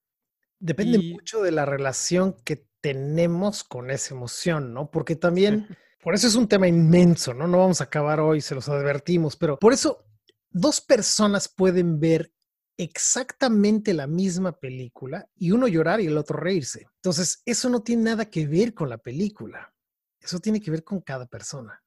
[0.59, 4.91] Depende mucho de la relación que tenemos con esa emoción, ¿no?
[4.91, 5.67] Porque también...
[6.03, 7.47] Por eso es un tema inmenso, ¿no?
[7.47, 10.10] No vamos a acabar hoy, se los advertimos, pero por eso
[10.51, 12.33] dos personas pueden ver
[12.77, 16.87] exactamente la misma película y uno llorar y el otro reírse.
[16.97, 19.75] Entonces, eso no tiene nada que ver con la película.
[20.19, 21.83] Eso tiene que ver con cada persona.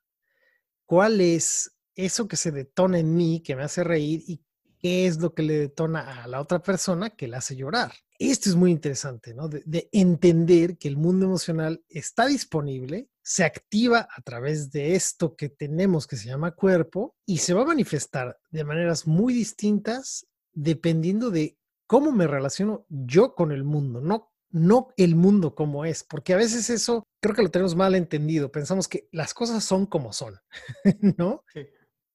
[0.85, 4.43] ¿Cuál es eso que se detona en mí, que me hace reír y
[4.79, 7.91] qué es lo que le detona a la otra persona que la hace llorar?
[8.19, 9.49] Esto es muy interesante, ¿no?
[9.49, 15.49] de entender que el mundo emocional está disponible se activa a través de esto que
[15.49, 21.31] tenemos que se llama cuerpo y se va a manifestar de maneras muy distintas dependiendo
[21.31, 21.57] de
[21.87, 26.37] cómo me relaciono yo con el mundo, no no el mundo como es, porque a
[26.37, 28.51] veces eso creo que lo tenemos mal entendido.
[28.51, 30.39] Pensamos que las cosas son como son,
[31.17, 31.43] ¿no?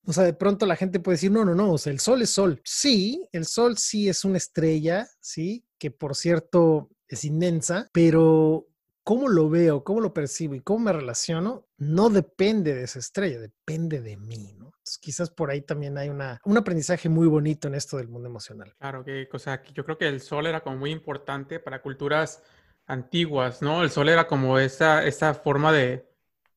[0.05, 2.21] O sea, de pronto la gente puede decir, no, no, no, o sea, el sol
[2.21, 2.61] es sol.
[2.63, 8.68] Sí, el sol sí es una estrella, sí, que por cierto es inmensa, pero
[9.09, 13.39] cómo lo veo, cómo lo percibo y cómo me relaciono, no depende de esa estrella,
[13.39, 14.51] depende de mí.
[14.51, 18.29] Entonces, quizás por ahí también hay una, un aprendizaje muy bonito en esto del mundo
[18.29, 18.71] emocional.
[18.77, 22.43] Claro, que, o sea, yo creo que el sol era como muy importante para culturas
[22.85, 23.81] antiguas, ¿no?
[23.81, 26.05] El sol era como esa, esa forma de,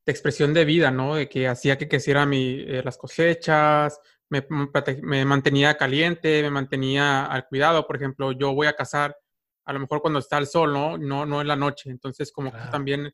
[0.04, 1.14] de expresión de vida, ¿no?
[1.14, 4.46] De que hacía que creciera mi, eh, las cosechas, me,
[5.00, 7.86] me, mantenía caliente, me mantenía al cuidado.
[7.86, 9.16] Por ejemplo, yo voy a cazar
[9.64, 10.98] a lo mejor cuando está el sol, ¿no?
[10.98, 11.90] No, no en la noche.
[11.90, 13.12] Entonces, como que también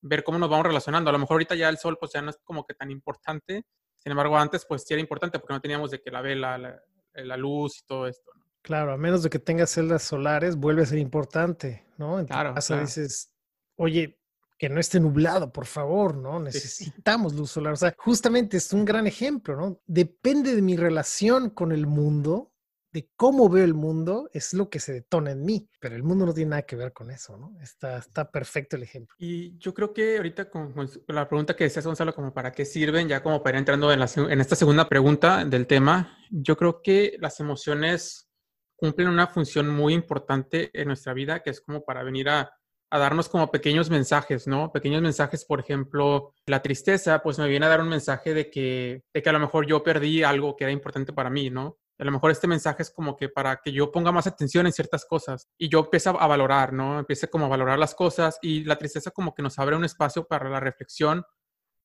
[0.00, 1.10] ver cómo nos vamos relacionando.
[1.10, 3.64] A lo mejor ahorita ya el sol, pues ya no es como que tan importante.
[3.98, 6.82] Sin embargo, antes, pues sí era importante porque no teníamos de que la vela, la,
[7.14, 8.44] la luz y todo esto, ¿no?
[8.62, 12.18] Claro, a menos de que tengas celdas solares, vuelve a ser importante, ¿no?
[12.18, 13.32] En claro, casa dices,
[13.76, 14.20] oye,
[14.58, 16.38] que no esté nublado, por favor, ¿no?
[16.38, 17.72] Necesitamos luz solar.
[17.72, 19.80] O sea, justamente es un gran ejemplo, ¿no?
[19.86, 22.52] Depende de mi relación con el mundo,
[22.92, 26.26] de cómo veo el mundo es lo que se detona en mí, pero el mundo
[26.26, 27.56] no tiene nada que ver con eso, ¿no?
[27.60, 29.14] Está, está perfecto el ejemplo.
[29.18, 30.74] Y yo creo que ahorita con,
[31.08, 34.00] la pregunta que decías, Gonzalo, como para qué sirven, ya como para ir entrando en,
[34.00, 38.28] en esta segunda pregunta del tema, yo creo que las emociones
[38.76, 42.50] cumplen una función muy importante en nuestra vida, que es como para venir a,
[42.90, 44.72] a darnos como pequeños mensajes, ¿no?
[44.72, 49.02] Pequeños mensajes, por ejemplo, la tristeza, pues me viene a dar un mensaje de que,
[49.14, 51.78] de que a lo mejor yo perdí algo que era importante para mí, ¿no?
[52.00, 54.72] A lo mejor este mensaje es como que para que yo ponga más atención en
[54.72, 56.98] ciertas cosas y yo empiece a valorar, ¿no?
[56.98, 60.26] Empiece como a valorar las cosas y la tristeza como que nos abre un espacio
[60.26, 61.24] para la reflexión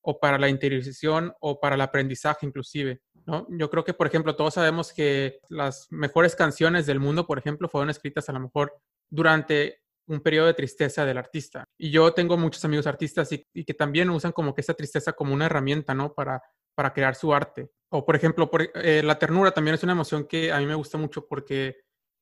[0.02, 3.46] o para la interiorización o para el aprendizaje inclusive, ¿no?
[3.50, 7.68] Yo creo que, por ejemplo, todos sabemos que las mejores canciones del mundo, por ejemplo,
[7.68, 8.74] fueron escritas a lo mejor
[9.10, 11.66] durante un periodo de tristeza del artista.
[11.78, 15.12] Y yo tengo muchos amigos artistas y, y que también usan como que esa tristeza
[15.14, 16.14] como una herramienta, ¿no?
[16.14, 16.42] Para
[16.76, 17.70] para crear su arte.
[17.90, 20.76] O por ejemplo, por, eh, la ternura también es una emoción que a mí me
[20.76, 21.78] gusta mucho porque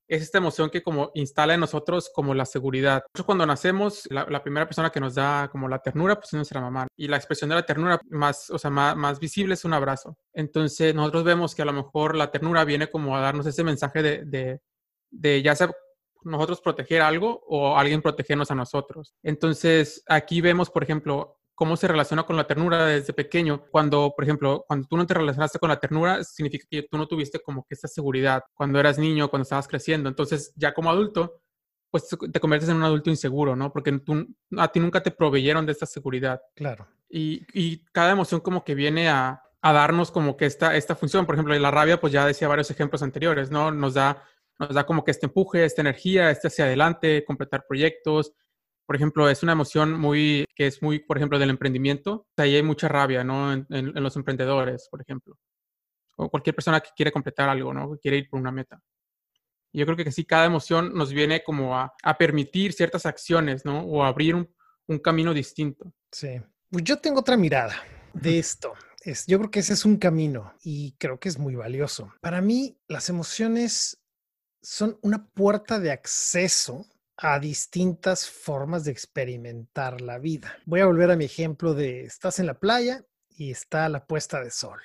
[0.08, 3.04] es esta emoción que como instala en nosotros como la seguridad.
[3.26, 6.88] Cuando nacemos, la, primera persona que nos da como la ternura, pues es nuestra mamá.
[6.96, 10.18] Y la expresión de la ternura más, o sea, más, visible es un abrazo.
[10.34, 14.04] Entonces nosotros vemos que a lo mejor la ternura viene como a darnos ese mensaje
[14.04, 14.62] de, de,
[15.10, 15.72] de ya sea
[16.24, 19.14] nosotros proteger algo o alguien protegernos a nosotros.
[19.24, 23.66] Entonces aquí vemos, por ejemplo, cómo se relaciona con la ternura desde pequeño.
[23.70, 27.08] Cuando, por ejemplo, cuando tú no te relacionaste con la ternura, significa que tú no
[27.08, 30.10] tuviste como que esa seguridad cuando eras niño, cuando estabas creciendo.
[30.10, 31.42] Entonces, ya como adulto,
[31.92, 33.72] pues te conviertes en un adulto inseguro, ¿no?
[33.72, 34.26] Porque tú,
[34.58, 36.42] a ti nunca te proveyeron de esta seguridad.
[36.56, 36.88] Claro.
[37.08, 41.26] Y, y cada emoción como que viene a, a darnos como que esta, esta función.
[41.26, 43.72] Por ejemplo, la rabia, pues ya decía varios ejemplos anteriores, ¿no?
[43.72, 44.24] Nos da,
[44.58, 48.34] nos da como que este empuje, esta energía, este hacia adelante, completar proyectos.
[48.86, 52.28] Por ejemplo, es una emoción muy, que es muy, por ejemplo, del emprendimiento.
[52.38, 53.54] Ahí hay mucha rabia, ¿no?
[53.54, 55.38] En, en los emprendedores, por ejemplo.
[56.18, 57.94] O cualquier persona que quiere completar algo, ¿no?
[57.94, 58.82] Que quiere ir por una meta.
[59.72, 63.82] Yo creo que sí, cada emoción nos viene como a, a permitir ciertas acciones, ¿no?
[63.82, 64.54] O abrir un,
[64.88, 65.92] un camino distinto.
[66.12, 66.40] Sí.
[66.70, 67.76] Pues yo tengo otra mirada
[68.14, 68.74] de esto.
[69.02, 72.14] Es, yo creo que ese es un camino y creo que es muy valioso.
[72.22, 74.00] Para mí, las emociones
[74.62, 76.86] son una puerta de acceso
[77.18, 80.58] a distintas formas de experimentar la vida.
[80.66, 84.42] Voy a volver a mi ejemplo de estás en la playa y está la puesta
[84.42, 84.80] de sol,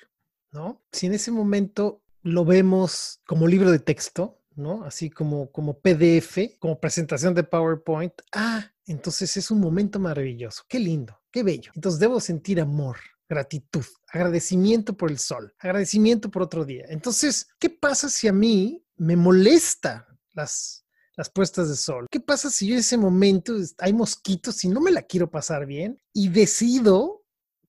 [0.51, 0.81] ¿no?
[0.91, 4.83] Si en ese momento lo vemos como libro de texto, ¿no?
[4.83, 8.13] Así como, como PDF, como presentación de PowerPoint.
[8.33, 10.63] Ah, entonces es un momento maravilloso.
[10.67, 11.71] Qué lindo, qué bello.
[11.75, 16.85] Entonces debo sentir amor, gratitud, agradecimiento por el sol, agradecimiento por otro día.
[16.89, 20.85] Entonces, ¿qué pasa si a mí me molesta las,
[21.19, 22.07] las puestas de sol?
[22.09, 25.65] ¿Qué pasa si yo en ese momento hay mosquitos y no me la quiero pasar
[25.65, 27.25] bien y decido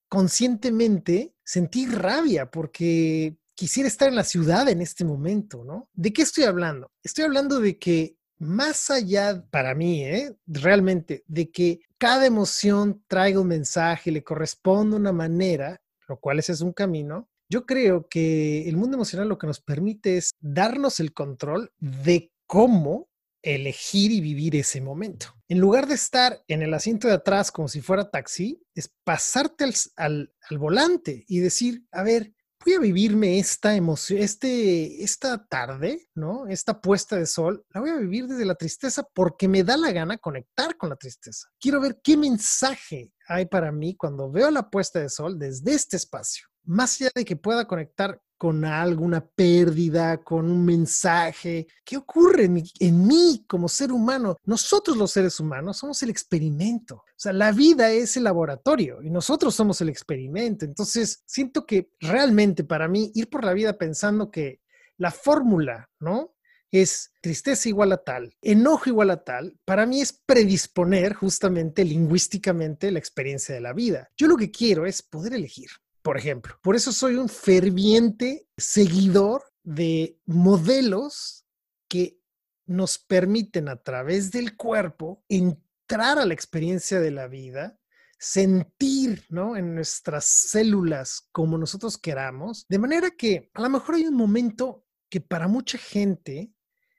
[0.08, 5.88] conscientemente sentir rabia porque quisiera estar en la ciudad en este momento, ¿no?
[5.92, 6.92] ¿De qué estoy hablando?
[7.02, 10.32] Estoy hablando de que más allá, para mí, ¿eh?
[10.46, 16.52] realmente, de que cada emoción traiga un mensaje, le corresponde una manera, lo cual ese
[16.52, 21.00] es un camino, yo creo que el mundo emocional lo que nos permite es darnos
[21.00, 23.09] el control de cómo
[23.42, 25.34] elegir y vivir ese momento.
[25.48, 29.64] En lugar de estar en el asiento de atrás como si fuera taxi, es pasarte
[29.96, 36.08] al, al, volante y decir, a ver, voy a vivirme esta emoción, este, esta tarde,
[36.14, 36.46] ¿no?
[36.46, 39.92] Esta puesta de sol, la voy a vivir desde la tristeza porque me da la
[39.92, 41.48] gana conectar con la tristeza.
[41.58, 45.96] Quiero ver qué mensaje hay para mí cuando veo la puesta de sol desde este
[45.96, 46.46] espacio.
[46.64, 51.66] Más allá de que pueda conectar con alguna pérdida, con un mensaje.
[51.84, 54.38] ¿Qué ocurre en, mí como ser humano?
[54.46, 56.94] Nosotros los seres humanos somos el experimento.
[56.94, 60.64] O sea, la vida es el laboratorio y nosotros somos el experimento.
[60.64, 64.62] Entonces, siento que realmente para mí ir por la vida pensando que
[64.96, 66.34] la fórmula, ¿no?
[66.70, 72.90] Es tristeza igual a tal, enojo igual a tal, para mí es predisponer justamente lingüísticamente
[72.90, 74.08] la experiencia de la vida.
[74.16, 75.68] Yo lo que quiero es poder elegir
[76.02, 76.58] por ejemplo.
[76.62, 81.44] Por eso soy un ferviente seguidor de modelos
[81.88, 82.20] que
[82.66, 87.78] nos permiten a través del cuerpo entrar a la experiencia de la vida,
[88.18, 89.56] sentir ¿no?
[89.56, 94.84] en nuestras células como nosotros queramos, de manera que a lo mejor hay un momento
[95.08, 96.52] que para mucha gente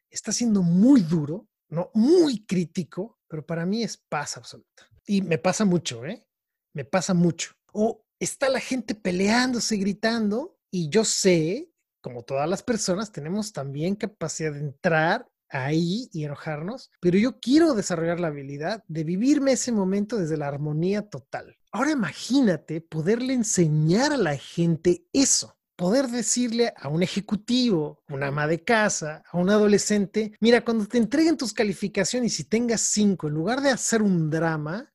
[0.09, 1.89] está siendo muy duro, ¿no?
[1.93, 4.89] muy crítico, pero para mí es paz absoluta.
[5.05, 6.27] Y me pasa mucho, ¿eh?
[6.73, 7.53] Me pasa mucho.
[7.71, 11.69] O está la gente peleándose, gritando, y yo sé,
[12.01, 17.73] como todas las personas, tenemos también capacidad de entrar ahí y enojarnos, pero yo quiero
[17.73, 21.57] desarrollar la habilidad de vivirme ese momento desde la armonía total.
[21.71, 28.45] Ahora imagínate poderle enseñar a la gente eso poder decirle a un ejecutivo, una ama
[28.45, 33.33] de casa, a un adolescente, mira, cuando te entreguen tus calificaciones y tengas cinco, en
[33.33, 34.93] lugar de hacer un drama,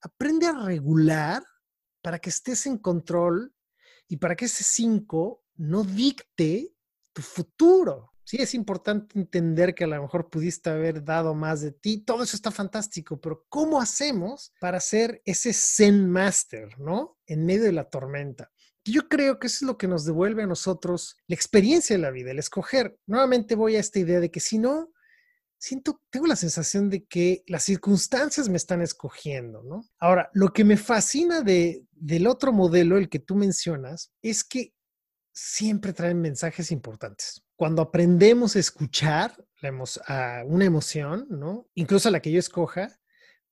[0.00, 1.42] aprende a regular
[2.02, 3.54] para que estés en control
[4.08, 6.74] y para que ese 5 no dicte
[7.12, 8.12] tu futuro.
[8.24, 11.98] Sí, es importante entender que a lo mejor pudiste haber dado más de ti.
[12.04, 17.18] Todo eso está fantástico, pero ¿cómo hacemos para ser ese Zen Master, ¿no?
[17.26, 18.50] En medio de la tormenta.
[18.84, 22.10] Yo creo que eso es lo que nos devuelve a nosotros la experiencia de la
[22.10, 22.98] vida, el escoger.
[23.06, 24.90] Nuevamente voy a esta idea de que si no,
[25.58, 29.84] siento, tengo la sensación de que las circunstancias me están escogiendo, ¿no?
[29.98, 34.72] Ahora, lo que me fascina de, del otro modelo, el que tú mencionas, es que
[35.32, 37.42] siempre traen mensajes importantes.
[37.56, 39.36] Cuando aprendemos a escuchar
[40.06, 41.68] a una emoción, ¿no?
[41.74, 42.98] Incluso la que yo escoja,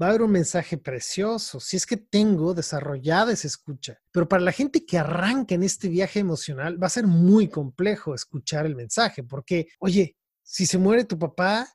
[0.01, 3.99] va a haber un mensaje precioso, si es que tengo desarrollada esa escucha.
[4.13, 8.15] Pero para la gente que arranca en este viaje emocional, va a ser muy complejo
[8.15, 11.69] escuchar el mensaje, porque, oye, si se muere tu papá,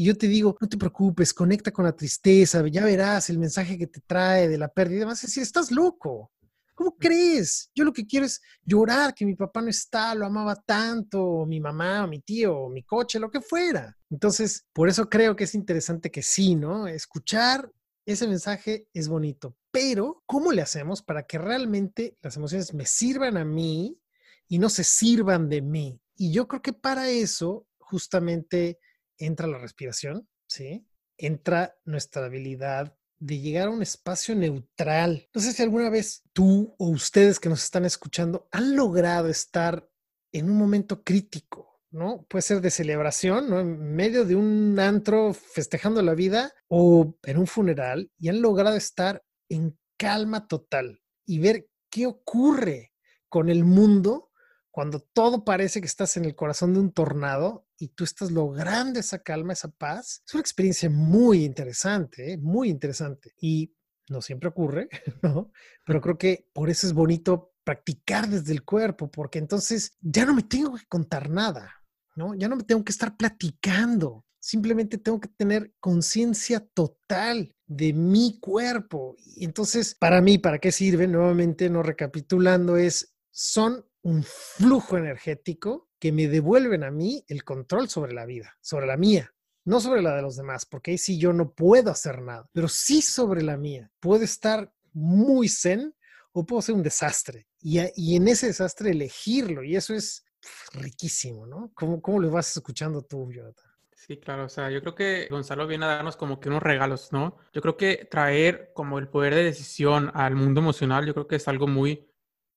[0.00, 3.76] y yo te digo, no te preocupes, conecta con la tristeza, ya verás el mensaje
[3.76, 5.04] que te trae de la pérdida.
[5.04, 6.32] Vas a decir, estás loco.
[6.74, 7.70] ¿Cómo crees?
[7.74, 11.44] Yo lo que quiero es llorar que mi papá no está, lo amaba tanto, o
[11.44, 13.94] mi mamá, o mi tío, o mi coche, lo que fuera.
[14.08, 16.88] Entonces, por eso creo que es interesante que sí, ¿no?
[16.88, 17.70] Escuchar
[18.06, 23.36] ese mensaje es bonito, pero ¿cómo le hacemos para que realmente las emociones me sirvan
[23.36, 24.00] a mí
[24.48, 26.00] y no se sirvan de mí?
[26.16, 28.78] Y yo creo que para eso, justamente,
[29.20, 30.86] entra la respiración, ¿sí?
[31.16, 35.28] Entra nuestra habilidad de llegar a un espacio neutral.
[35.34, 39.88] No sé si alguna vez tú o ustedes que nos están escuchando han logrado estar
[40.32, 42.24] en un momento crítico, ¿no?
[42.28, 43.60] Puede ser de celebración, ¿no?
[43.60, 48.76] En medio de un antro festejando la vida o en un funeral y han logrado
[48.76, 52.94] estar en calma total y ver qué ocurre
[53.28, 54.30] con el mundo
[54.70, 59.00] cuando todo parece que estás en el corazón de un tornado y tú estás logrando
[59.00, 62.36] esa calma, esa paz, es una experiencia muy interesante, ¿eh?
[62.36, 63.32] muy interesante.
[63.40, 63.74] Y
[64.10, 64.88] no siempre ocurre,
[65.22, 65.50] ¿no?
[65.86, 70.34] Pero creo que por eso es bonito practicar desde el cuerpo, porque entonces ya no
[70.34, 71.72] me tengo que contar nada,
[72.16, 72.34] ¿no?
[72.34, 74.26] Ya no me tengo que estar platicando.
[74.38, 79.16] Simplemente tengo que tener conciencia total de mi cuerpo.
[79.18, 81.06] Y entonces, para mí, ¿para qué sirve?
[81.06, 87.88] Nuevamente, no recapitulando, es, son un flujo energético que me devuelven a mí el control
[87.88, 89.32] sobre la vida, sobre la mía,
[89.64, 92.68] no sobre la de los demás, porque ahí sí yo no puedo hacer nada, pero
[92.68, 93.90] sí sobre la mía.
[94.00, 95.94] Puedo estar muy zen
[96.32, 100.24] o puedo ser un desastre y, y en ese desastre elegirlo y eso es
[100.72, 101.70] riquísimo, ¿no?
[101.74, 103.70] ¿Cómo, cómo lo vas escuchando tú, Jonathan?
[103.94, 107.12] Sí, claro, o sea, yo creo que Gonzalo viene a darnos como que unos regalos,
[107.12, 107.36] ¿no?
[107.52, 111.36] Yo creo que traer como el poder de decisión al mundo emocional, yo creo que
[111.36, 112.09] es algo muy,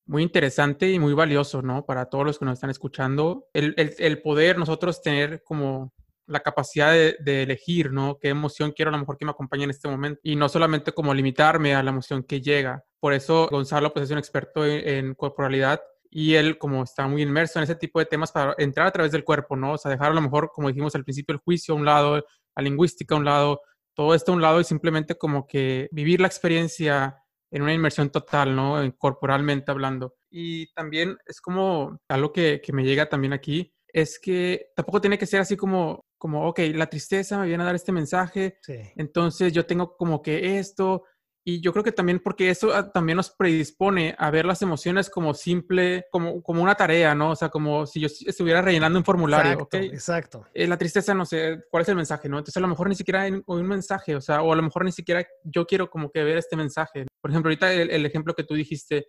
[0.06, 1.86] muy interesante y muy valioso, ¿no?
[1.86, 3.47] Para todos los que nos están escuchando.
[3.54, 5.93] El, el, poder nosotros tener como
[6.26, 8.18] la capacidad de, elegir, ¿no?
[8.20, 10.91] Qué emoción quiero a lo mejor que me acompañe en este momento y no solamente
[10.91, 12.84] como limitarme a la emoción que llega.
[12.99, 17.22] Por eso Gonzalo pues es un experto en, en, corporalidad y él como está muy
[17.22, 19.74] inmerso en ese tipo de temas para entrar a través del cuerpo, ¿no?
[19.74, 22.26] O sea, dejar a lo mejor, como dijimos al principio, el juicio a un lado,
[22.56, 23.62] la lingüística a un lado,
[23.93, 27.22] todo esto a un lado y simplemente como que vivir la experiencia
[27.54, 28.82] en una inmersión total, ¿no?
[28.97, 30.16] Corporalmente hablando.
[30.32, 35.20] Y también es como algo que, que me llega también aquí, es que tampoco tiene
[35.20, 38.58] que ser así como, como, ok, la tristeza me viene a dar este mensaje,
[38.95, 41.04] entonces yo tengo como que esto,
[41.46, 45.10] y yo creo que también porque eso ah, también nos predispone a ver las emociones
[45.10, 47.32] como simple, como, como una tarea, ¿no?
[47.32, 50.46] O sea, como si yo estuviera rellenando un formulario, exacto, Exacto.
[50.54, 52.38] Eh, la tristeza, no sé, ¿cuál es el mensaje, no?
[52.38, 54.86] Entonces a lo mejor ni siquiera hay un mensaje, o sea, o a lo mejor
[54.86, 57.08] ni siquiera yo quiero como que ver este mensaje.
[57.20, 59.08] Por ejemplo, ahorita el, ejemplo que tú dijiste,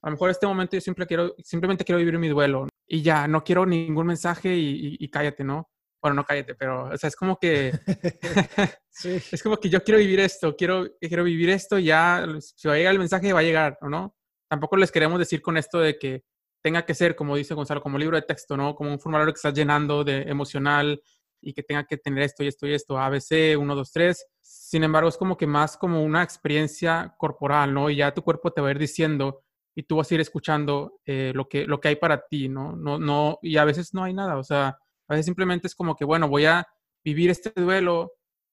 [0.00, 3.28] a lo mejor en este momento yo quiero, simplemente quiero vivir mi duelo y ya,
[3.28, 5.68] no quiero ningún mensaje y, y cállate, ¿no?
[6.04, 7.72] Bueno, no cállate, pero, o sea, es como que,
[8.90, 9.16] sí.
[9.32, 12.76] es como que yo quiero vivir esto, quiero, quiero vivir esto, ya, si va a
[12.76, 14.14] llegar el mensaje, va a llegar, ¿o no?
[14.46, 16.22] Tampoco les queremos decir con esto de que
[16.62, 18.74] tenga que ser, como dice Gonzalo, como libro de texto, ¿no?
[18.74, 21.02] Como un formulario que estás llenando de emocional
[21.40, 24.26] y que tenga que tener esto y esto y esto, ABC, 1, 2, 3.
[24.42, 27.88] Sin embargo, es como que más como una experiencia corporal, ¿no?
[27.88, 29.42] Y ya tu cuerpo te va a ir diciendo
[29.74, 32.76] y tú vas a ir escuchando eh, lo, que, lo que hay para ti, ¿no?
[32.76, 34.78] No, no, y a veces no hay nada, o sea,
[35.08, 36.66] a veces simplemente es como que, bueno, voy a
[37.04, 38.12] vivir este duelo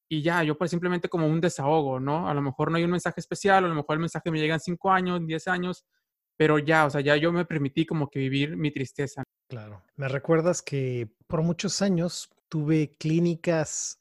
[0.09, 2.27] y ya, yo pues simplemente como un desahogo, ¿no?
[2.27, 4.55] A lo mejor no hay un mensaje especial, a lo mejor el mensaje me llega
[4.55, 5.85] en cinco años, en diez años,
[6.35, 9.23] pero ya, o sea, ya yo me permití como que vivir mi tristeza.
[9.47, 9.83] Claro.
[9.95, 14.00] Me recuerdas que por muchos años tuve clínicas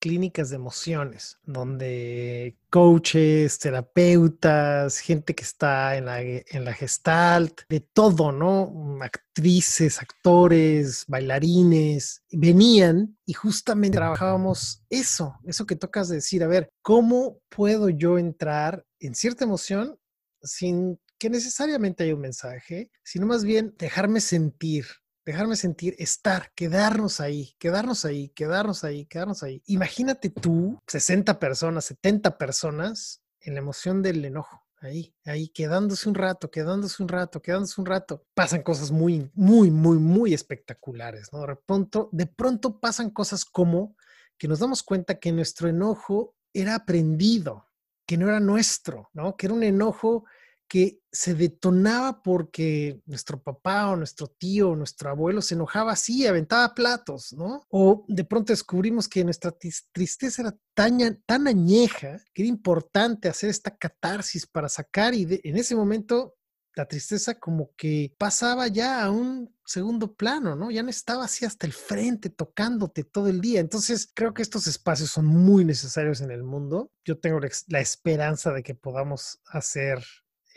[0.00, 7.80] clínicas de emociones, donde coaches, terapeutas, gente que está en la, en la gestalt, de
[7.80, 8.98] todo, ¿no?
[9.02, 16.70] Actrices, actores, bailarines, venían y justamente trabajábamos eso, eso que tocas de decir, a ver,
[16.82, 19.98] ¿cómo puedo yo entrar en cierta emoción
[20.42, 24.86] sin que necesariamente haya un mensaje, sino más bien dejarme sentir,
[25.30, 29.62] dejarme sentir, estar, quedarnos ahí, quedarnos ahí, quedarnos ahí, quedarnos ahí.
[29.66, 34.66] Imagínate tú, 60 personas, 70 personas en la emoción del enojo.
[34.80, 38.24] Ahí, ahí, quedándose un rato, quedándose un rato, quedándose un rato.
[38.34, 41.46] Pasan cosas muy, muy, muy, muy espectaculares, ¿no?
[41.46, 43.94] De pronto, de pronto pasan cosas como
[44.36, 47.66] que nos damos cuenta que nuestro enojo era aprendido,
[48.06, 49.36] que no era nuestro, ¿no?
[49.36, 50.24] Que era un enojo
[50.70, 56.28] que se detonaba porque nuestro papá o nuestro tío o nuestro abuelo se enojaba así,
[56.28, 57.66] aventaba platos, ¿no?
[57.70, 59.52] O de pronto descubrimos que nuestra
[59.92, 65.74] tristeza era tan, añeja que era importante hacer esta catarsis para sacar y en ese
[65.74, 66.36] momento
[66.76, 70.70] la tristeza como que pasaba ya a un segundo plano, ¿no?
[70.70, 73.58] Ya no estaba así hasta el frente tocándote todo el día.
[73.58, 76.92] Entonces, creo que estos espacios son muy necesarios en el mundo.
[77.04, 80.04] Yo tengo la esperanza de que podamos hacer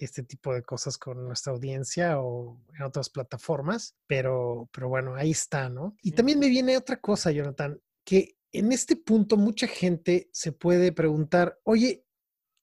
[0.03, 5.31] este tipo de cosas con nuestra audiencia o en otras plataformas, pero, pero bueno, ahí
[5.31, 5.95] está, ¿no?
[6.01, 10.91] Y también me viene otra cosa, Jonathan, que en este punto mucha gente se puede
[10.91, 12.05] preguntar, oye,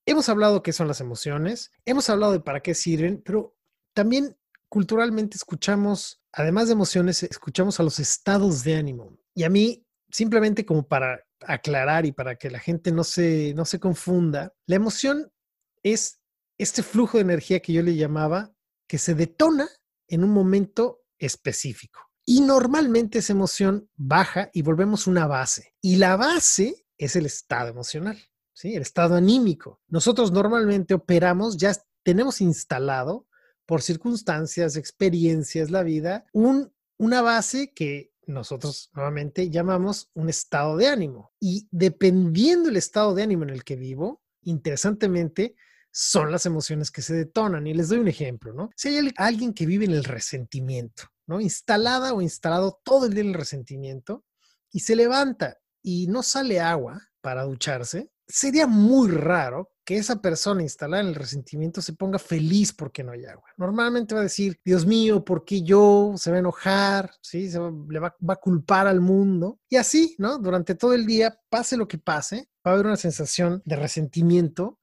[0.06, 3.56] hemos hablado qué son las emociones, hemos hablado de para qué sirven, pero
[3.94, 4.36] también
[4.68, 9.18] culturalmente escuchamos, además de emociones, escuchamos a los estados de ánimo.
[9.34, 13.64] Y a mí, simplemente como para aclarar y para que la gente no se, no
[13.64, 15.32] se confunda, la emoción
[15.82, 16.19] es
[16.62, 18.52] este flujo de energía que yo le llamaba
[18.86, 19.68] que se detona
[20.08, 22.00] en un momento específico.
[22.26, 25.74] Y normalmente esa emoción baja y volvemos una base.
[25.80, 28.18] Y la base es el estado emocional,
[28.52, 28.74] ¿sí?
[28.74, 29.80] El estado anímico.
[29.88, 33.26] Nosotros normalmente operamos, ya tenemos instalado
[33.64, 40.88] por circunstancias, experiencias, la vida, un, una base que nosotros nuevamente llamamos un estado de
[40.88, 41.32] ánimo.
[41.40, 45.56] Y dependiendo del estado de ánimo en el que vivo, interesantemente,
[45.92, 47.66] son las emociones que se detonan.
[47.66, 48.70] Y les doy un ejemplo, ¿no?
[48.76, 51.40] Si hay alguien que vive en el resentimiento, ¿no?
[51.40, 54.24] Instalada o instalado todo el día en el resentimiento
[54.72, 60.62] y se levanta y no sale agua para ducharse, sería muy raro que esa persona
[60.62, 63.48] instalada en el resentimiento se ponga feliz porque no hay agua.
[63.56, 66.12] Normalmente va a decir, Dios mío, ¿por qué yo?
[66.16, 67.50] Se va a enojar, ¿sí?
[67.50, 69.58] Se le va, va, a culpar al mundo.
[69.68, 70.38] Y así, ¿no?
[70.38, 74.79] Durante todo el día, pase lo que pase, va a haber una sensación de resentimiento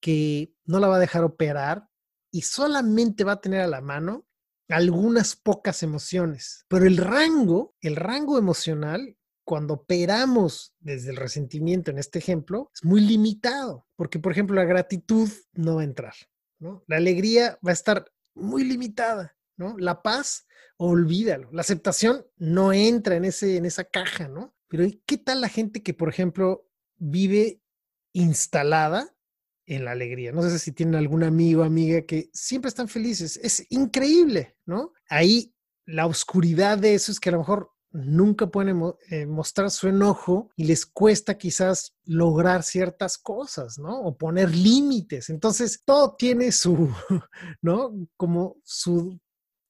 [0.00, 1.88] que no la va a dejar operar
[2.30, 4.26] y solamente va a tener a la mano
[4.68, 6.64] algunas pocas emociones.
[6.68, 12.84] Pero el rango, el rango emocional, cuando operamos desde el resentimiento en este ejemplo, es
[12.84, 16.14] muy limitado, porque por ejemplo la gratitud no va a entrar.
[16.86, 19.34] La alegría va a estar muy limitada.
[19.78, 20.46] La paz,
[20.76, 21.50] olvídalo.
[21.52, 24.54] La aceptación no entra en, ese, en esa caja, ¿no?
[24.68, 27.60] Pero ¿qué tal la gente que, por ejemplo, vive
[28.12, 29.14] instalada
[29.70, 30.32] en la alegría.
[30.32, 33.38] No sé si tienen algún amigo amiga que siempre están felices.
[33.42, 34.92] Es increíble, ¿no?
[35.08, 35.54] Ahí
[35.86, 40.50] la oscuridad de eso es que a lo mejor nunca pueden eh, mostrar su enojo
[40.56, 44.00] y les cuesta quizás lograr ciertas cosas, ¿no?
[44.00, 45.30] O poner límites.
[45.30, 46.92] Entonces, todo tiene su,
[47.62, 47.92] ¿no?
[48.16, 49.20] Como su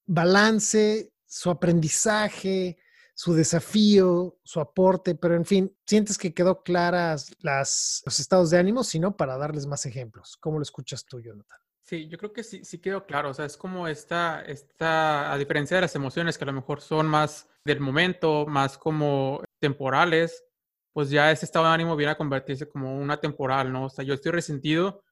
[0.07, 2.77] balance, su aprendizaje,
[3.21, 8.57] su desafío, su aporte, pero en fin, sientes que quedó claras las, los estados de
[8.57, 10.37] ánimo, sino para darles más ejemplos.
[10.37, 11.59] ¿Cómo lo escuchas tú, Jonathan?
[11.83, 13.29] Sí, yo creo que sí, sí quedó claro.
[13.29, 16.81] O sea, es como esta, esta, a diferencia de las emociones que a lo mejor
[16.81, 20.43] son más del momento, más como temporales,
[20.91, 23.85] pues ya ese estado de ánimo viene a convertirse como una temporal, ¿no?
[23.85, 25.03] O sea, yo estoy resentido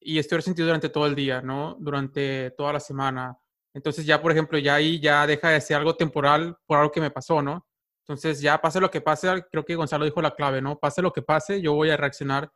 [0.00, 1.76] y estoy resentido durante todo el día, ¿no?
[1.78, 3.38] Durante toda la semana
[3.74, 7.00] entonces ya, por ejemplo, ya ahí ya deja de ser algo temporal por algo que
[7.00, 7.66] me pasó, ¿no?
[8.02, 10.78] Entonces ya pase lo que pase, creo que Gonzalo dijo la clave, ¿no?
[10.78, 12.50] Pase lo que pase, yo voy a reaccionar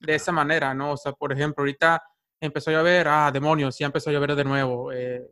[0.00, 0.92] de esa manera, ¿no?
[0.92, 2.02] O sea, por ejemplo, ahorita
[2.40, 5.26] empezó a llover, ah, demonios, ya empezó a llover de nuevo, eh,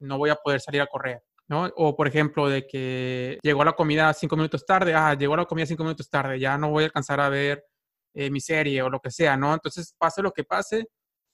[0.00, 1.64] no voy a poder salir a correr, ¿no?
[1.76, 5.66] O por ejemplo, de que llegó la comida cinco minutos tarde, ah, llegó la comida
[5.66, 7.64] cinco minutos tarde, ya no voy a alcanzar a ver
[8.14, 9.52] eh, mi serie o lo que sea, ¿no?
[9.52, 10.88] Entonces, pase lo que pase,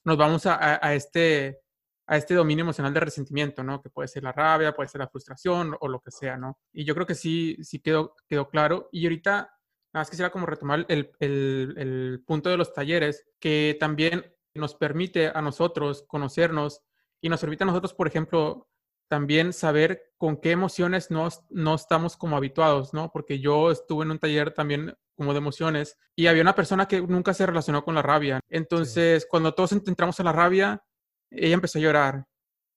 [0.04, 1.62] nos vamos a este
[2.06, 3.80] a este dominio emocional de resentimiento, ¿no?
[3.80, 6.58] Que puede ser la rabia, puede ser la frustración o lo que sea, ¿no?
[6.72, 8.88] Y yo creo que sí, sí quedó, quedó claro.
[8.92, 9.50] Y ahorita, nada
[9.92, 15.28] más quisiera como retomar el, el, el punto de los talleres, que también nos permite
[15.28, 16.82] a nosotros conocernos
[17.20, 18.68] y nos permite a nosotros, por ejemplo,
[19.08, 23.10] también saber con qué emociones no, no estamos como habituados, ¿no?
[23.12, 27.00] Porque yo estuve en un taller también como de emociones y había una persona que
[27.02, 28.40] nunca se relacionó con la rabia.
[28.48, 30.82] Entonces, cuando todos entramos en la rabia,
[31.34, 32.24] ella empezó a llorar.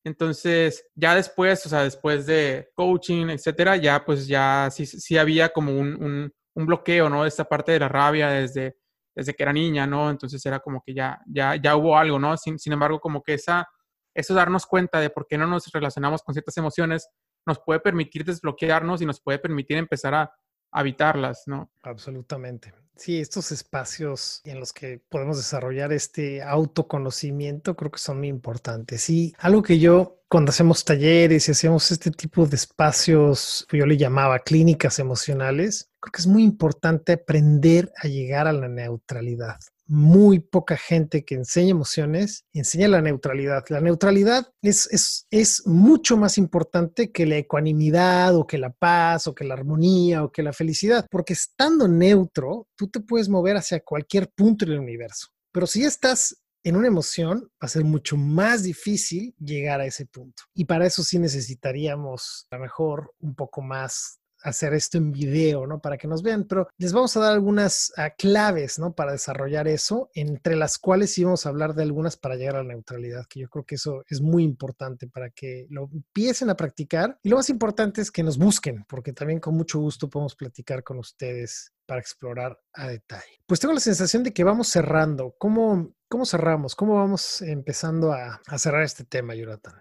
[0.03, 5.49] Entonces, ya después, o sea, después de coaching, etcétera, ya pues ya sí, sí había
[5.49, 7.23] como un, un, bloqueo, ¿no?
[7.23, 8.77] De esta parte de la rabia desde,
[9.15, 10.09] desde que era niña, ¿no?
[10.09, 12.37] Entonces era como que ya, ya, ya hubo algo, ¿no?
[12.37, 13.67] Sin, sin embargo, como que esa,
[14.13, 17.09] eso darnos cuenta de por qué no nos relacionamos con ciertas emociones
[17.45, 20.31] nos puede permitir desbloquearnos y nos puede permitir empezar a
[20.71, 21.71] habitarlas, ¿no?
[21.83, 22.73] Absolutamente.
[22.97, 29.09] Sí, estos espacios en los que podemos desarrollar este autoconocimiento creo que son muy importantes.
[29.09, 33.97] Y algo que yo cuando hacemos talleres y hacemos este tipo de espacios, yo le
[33.97, 40.39] llamaba clínicas emocionales, creo que es muy importante aprender a llegar a la neutralidad muy
[40.39, 43.63] poca gente que enseña emociones enseña la neutralidad.
[43.69, 49.27] La neutralidad es, es, es, mucho más importante que la ecuanimidad o que la paz
[49.27, 53.57] o que la armonía o que la felicidad, porque estando neutro, tú te puedes mover
[53.57, 55.29] hacia cualquier punto del universo.
[55.51, 60.07] Pero si estás en una emoción, va a ser mucho más difícil llegar a ese
[60.07, 60.43] punto.
[60.55, 65.65] Y para eso sí necesitaríamos a lo mejor un poco más hacer esto en video,
[65.65, 65.81] ¿no?
[65.81, 68.93] Para que nos vean, pero les vamos a dar algunas uh, claves, ¿no?
[68.93, 72.63] Para desarrollar eso, entre las cuales sí vamos a hablar de algunas para llegar a
[72.63, 76.55] la neutralidad, que yo creo que eso es muy importante para que lo empiecen a
[76.55, 77.19] practicar.
[77.23, 80.83] Y lo más importante es que nos busquen, porque también con mucho gusto podemos platicar
[80.83, 83.41] con ustedes para explorar a detalle.
[83.47, 85.35] Pues tengo la sensación de que vamos cerrando.
[85.39, 86.75] ¿Cómo, cómo cerramos?
[86.75, 89.73] ¿Cómo vamos empezando a, a cerrar este tema, Jonathan?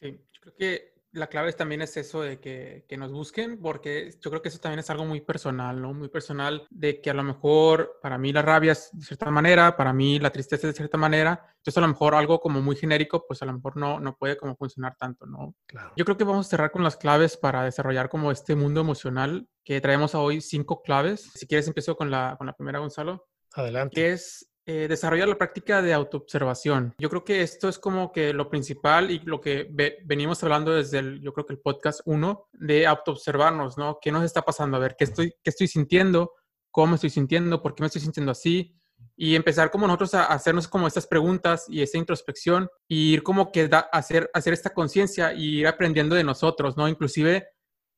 [0.00, 4.10] Sí, yo creo que la clave también es eso de que, que, nos busquen, porque
[4.20, 5.94] yo creo que eso también es algo muy personal, ¿no?
[5.94, 9.76] Muy personal de que a lo mejor para mí la rabia es de cierta manera,
[9.76, 12.76] para mí la tristeza es de cierta manera, entonces a lo mejor algo como muy
[12.76, 15.54] genérico, pues a lo mejor no, no puede como funcionar tanto, ¿no?
[15.66, 15.92] Claro.
[15.96, 19.48] Yo creo que vamos a cerrar con las claves para desarrollar como este mundo emocional,
[19.64, 21.30] que traemos hoy cinco claves.
[21.34, 23.26] Si quieres empiezo con la, con la primera, Gonzalo.
[23.54, 23.94] Adelante.
[23.94, 26.92] Que es eh, desarrollar la práctica de autoobservación.
[26.98, 29.68] Yo creo que esto es como que lo principal y lo que
[30.04, 33.98] venimos hablando desde el, yo creo que el podcast 1, de autoobservarnos, ¿no?
[34.02, 34.76] ¿Qué nos está pasando?
[34.76, 36.32] A ver, ¿qué estoy, qué estoy sintiendo?
[36.72, 37.62] ¿Cómo estoy sintiendo?
[37.62, 38.76] ¿Por qué me estoy sintiendo así?
[39.14, 43.52] Y empezar como nosotros a hacernos como estas preguntas y esa introspección y ir como
[43.52, 46.88] que hacer, hacer esta conciencia y ir aprendiendo de nosotros, ¿no?
[46.88, 47.46] Inclusive,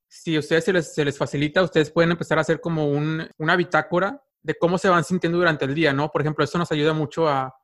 [0.07, 3.27] si a ustedes se les, se les facilita, ustedes pueden empezar a hacer como un,
[3.39, 6.11] una bitácora de cómo se van sintiendo durante el día, ¿no?
[6.11, 7.55] Por ejemplo, esto nos ayuda mucho a,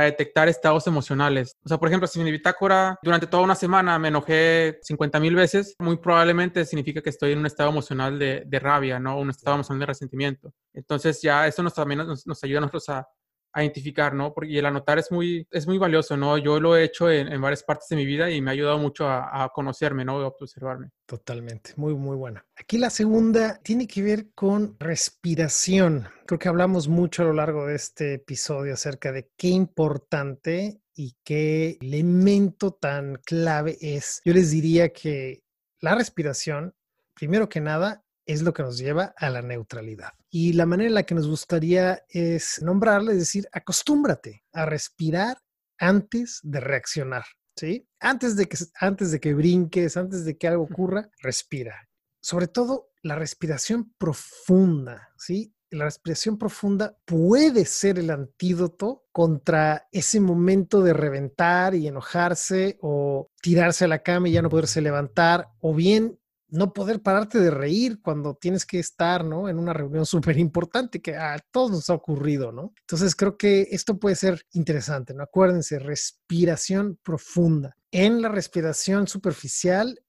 [0.00, 1.56] detectar estados emocionales.
[1.64, 5.36] O sea, por ejemplo, si mi bitácora durante toda una semana me enojé 50 mil
[5.36, 9.16] veces, muy probablemente significa que estoy en un estado emocional de, rabia, ¿no?
[9.20, 10.52] Un estado emocional de resentimiento.
[10.72, 13.06] Entonces ya eso nos, también nos, nos ayuda a nosotros a,
[13.54, 14.34] a identificar, ¿no?
[14.34, 16.36] Porque el anotar es muy, es muy valioso, ¿no?
[16.38, 19.08] Yo lo he hecho en, varias partes de mi vida y me ha ayudado mucho
[19.08, 20.20] a, conocerme, ¿no?
[20.20, 20.90] A observarme.
[21.06, 22.44] Totalmente, muy, muy buena.
[22.56, 26.08] Aquí la segunda tiene que ver con respiración.
[26.26, 31.16] Creo que hablamos mucho a lo largo de este episodio acerca de qué importante y
[31.22, 34.20] qué elemento tan clave es.
[34.24, 35.44] Yo les diría que
[35.80, 36.74] la respiración,
[37.14, 40.12] primero que nada, es lo que nos lleva a la neutralidad.
[40.30, 45.38] Y la manera en la que nos gustaría es nombrarle, es decir, acostúmbrate a respirar
[45.78, 47.24] antes de reaccionar,
[47.56, 47.88] ¿sí?
[48.00, 51.88] Antes de que, antes de que brinques, antes de que algo ocurra, respira.
[52.20, 55.54] Sobre todo la respiración profunda, ¿sí?
[55.70, 63.28] La respiración profunda puede ser el antídoto contra ese momento de reventar y enojarse o
[63.42, 66.18] tirarse a la cama y ya no poderse levantar, o bien
[66.54, 69.48] no poder pararte de reír cuando tienes que estar, ¿no?
[69.48, 72.72] En una reunión súper importante que a todos nos ha ocurrido, ¿no?
[72.80, 75.24] Entonces creo que esto puede ser interesante, ¿no?
[75.24, 77.76] Acuérdense, respiración profunda.
[77.90, 80.00] En la respiración superficial,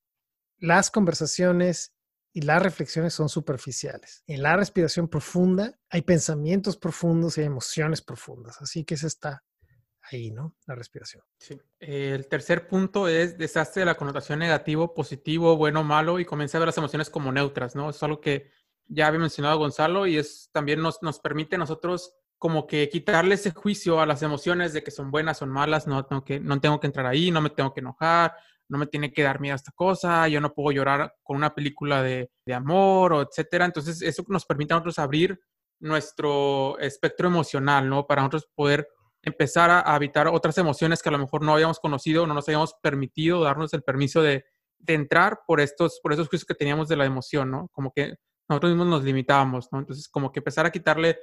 [0.58, 1.93] las conversaciones
[2.34, 4.24] y las reflexiones son superficiales.
[4.28, 8.62] En la respiración profunda hay pensamientos profundos y emociones profundas.
[8.62, 9.43] Así que esa está
[10.12, 10.56] ahí, ¿no?
[10.66, 11.24] La respiración.
[11.38, 11.60] Sí.
[11.80, 16.60] El tercer punto es deshazte de la connotación negativo, positivo, bueno, malo y comienza a
[16.60, 17.89] ver las emociones como neutras, ¿no?
[17.89, 18.51] Es algo que
[18.88, 23.36] ya había mencionado Gonzalo y es también nos, nos permite a nosotros como que quitarle
[23.36, 26.60] ese juicio a las emociones de que son buenas, son malas, no tengo que, no
[26.60, 28.36] tengo que entrar ahí, no me tengo que enojar,
[28.68, 31.53] no me tiene que dar miedo a esta cosa, yo no puedo llorar con una
[31.53, 33.66] película de, de amor o etcétera.
[33.66, 35.39] Entonces eso nos permite a nosotros abrir
[35.80, 38.06] nuestro espectro emocional, ¿no?
[38.08, 38.88] Para nosotros poder
[39.26, 42.76] empezar a, habitar otras emociones que a lo mejor no habíamos conocido, no nos habíamos
[42.82, 44.46] permitido darnos el permiso de,
[44.88, 47.70] entrar por estos, por esos juicios que teníamos de la emoción, ¿no?
[47.72, 48.18] Como que
[48.48, 49.80] nosotros mismos nos limitábamos, ¿no?
[49.80, 51.18] Entonces, como que empezar a quitarle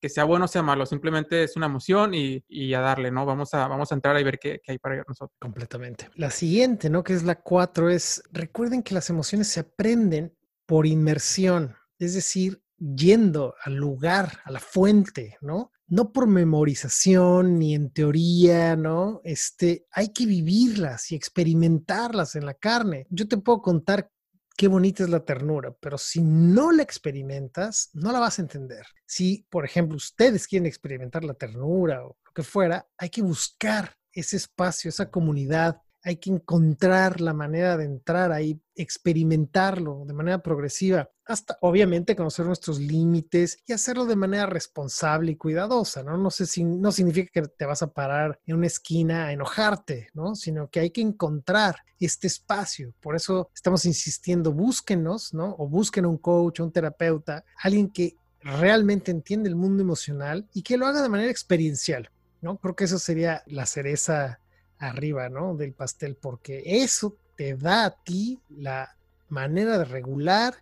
[0.00, 3.26] que sea bueno o sea malo, simplemente es una emoción y, a darle, ¿no?
[3.26, 5.36] Vamos a, vamos a entrar y ver qué, qué, hay para nosotros.
[5.40, 6.08] Completamente.
[6.14, 7.02] La siguiente, ¿no?
[7.02, 10.32] Que es la cuatro, es recuerden que las emociones se aprenden
[10.64, 15.72] por inmersión, es decir, yendo al lugar, a la fuente, ¿no?
[15.88, 19.20] No por memorización ni en teoría, ¿no?
[19.24, 23.06] Este, hay que vivirlas y experimentarlas en la carne.
[23.10, 24.10] Yo te puedo contar
[24.56, 28.84] qué bonita es la ternura, pero si no la experimentas, no la vas a entender.
[29.06, 33.94] Si, por ejemplo, ustedes quieren experimentar la ternura o lo que fuera, hay que buscar
[34.12, 40.42] ese espacio, esa comunidad, hay que encontrar la manera de entrar ahí, experimentarlo de manera
[40.42, 46.16] progresiva, hasta obviamente conocer nuestros límites y hacerlo de manera responsable y cuidadosa, ¿no?
[46.16, 50.08] No sé si no significa que te vas a parar en una esquina a enojarte,
[50.14, 50.34] ¿no?
[50.34, 52.94] Sino que hay que encontrar este espacio.
[53.00, 55.54] Por eso estamos insistiendo, búsquenos, ¿no?
[55.58, 60.76] O busquen un coach, un terapeuta, alguien que realmente entiende el mundo emocional y que
[60.76, 62.56] lo haga de manera experiencial, ¿no?
[62.58, 64.40] Creo que eso sería la cereza
[64.78, 65.54] arriba, ¿no?
[65.54, 68.94] Del pastel, porque eso te da a ti la
[69.28, 70.54] manera de regular,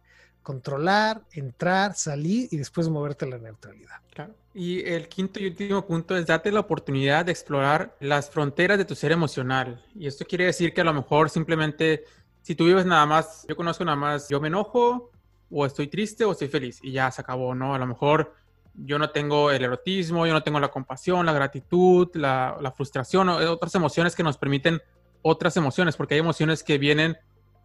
[0.42, 3.96] controlar, entrar, salir y después moverte a la neutralidad.
[4.12, 4.34] Claro.
[4.54, 8.84] Y el quinto y último punto es date la oportunidad de explorar las fronteras de
[8.84, 9.84] tu ser emocional.
[9.94, 12.04] Y esto quiere decir que a lo mejor simplemente,
[12.42, 15.10] si tú vives nada más, yo conozco nada más, yo me enojo,
[15.50, 17.74] o estoy triste, o estoy feliz, y ya se acabó, ¿no?
[17.74, 18.34] A lo mejor
[18.78, 23.28] yo no tengo el erotismo, yo no tengo la compasión, la gratitud, la, la frustración,
[23.28, 24.80] otras emociones que nos permiten
[25.22, 27.16] otras emociones, porque hay emociones que vienen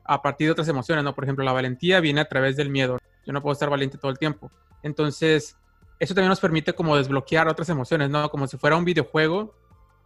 [0.04, 1.14] a partir de otras emociones, ¿no?
[1.14, 2.98] Por ejemplo, la valentía viene a través del miedo.
[3.26, 4.52] Yo no puedo estar valiente todo el tiempo.
[4.84, 5.58] Entonces,
[6.00, 8.30] eso también nos permite como desbloquear otras emociones, ¿no?
[8.30, 9.54] Como si fuera un videojuego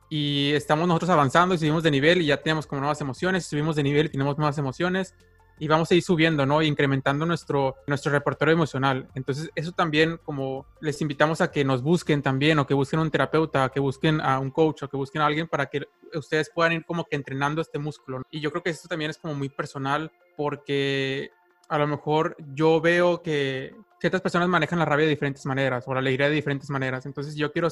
[0.10, 3.76] y estamos nosotros avanzando y subimos de nivel y ya tenemos como nuevas emociones, subimos
[3.76, 5.16] de nivel y tenemos nuevas emociones
[5.58, 6.62] y vamos a ir subiendo, ¿no?
[6.62, 9.08] Incrementando nuestro, nuestro repertorio emocional.
[9.16, 13.12] Entonces, eso también como les invitamos a que nos busquen también o que busquen un
[13.12, 16.74] terapeuta, que busquen a un coach o que busquen a alguien para que ustedes puedan
[16.74, 18.22] ir como que entrenando este músculo.
[18.30, 21.32] Y yo creo que esto también es como muy personal porque
[21.70, 25.94] a lo mejor yo veo que ciertas personas manejan la rabia de diferentes maneras o
[25.94, 27.06] la alegría de diferentes maneras.
[27.06, 27.70] Entonces, yo quiero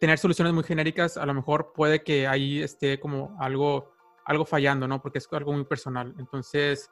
[0.00, 1.16] tener soluciones muy genéricas.
[1.16, 3.95] A lo mejor puede que ahí esté como algo
[4.26, 5.00] algo fallando, ¿no?
[5.00, 6.14] Porque es algo muy personal.
[6.18, 6.90] Entonces,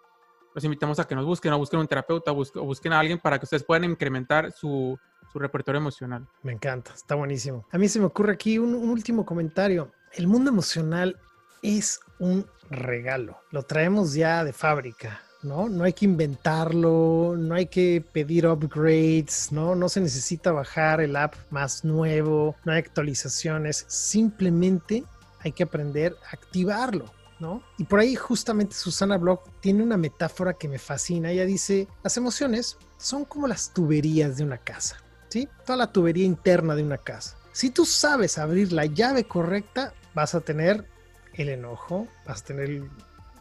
[0.55, 3.39] los invitamos a que nos busquen, o busquen un terapeuta, o busquen a alguien para
[3.39, 4.99] que ustedes puedan incrementar su,
[5.33, 6.27] su repertorio emocional.
[6.43, 7.67] Me encanta, está buenísimo.
[7.73, 9.93] A mí se me ocurre aquí un, un último comentario.
[10.13, 11.19] El mundo emocional
[11.61, 13.37] es un regalo.
[13.51, 15.21] Lo traemos ya de fábrica.
[15.43, 15.69] ¿no?
[15.69, 19.75] No hay que inventarlo, no hay que pedir upgrades, ¿no?
[19.75, 25.05] No se necesita bajar el app más nuevo, no hay actualizaciones, simplemente
[25.41, 27.13] hay que aprender a activarlo.
[27.77, 31.31] Y por ahí justamente Susana Block tiene una metáfora que me fascina.
[31.31, 34.97] Ella dice, las emociones son como las tuberías de una casa,
[35.29, 35.49] ¿sí?
[35.67, 37.37] Toda la tubería interna de una casa.
[37.53, 40.87] Si tú sabes abrir la llave correcta, vas a tener
[41.35, 42.83] el enojo, vas a tener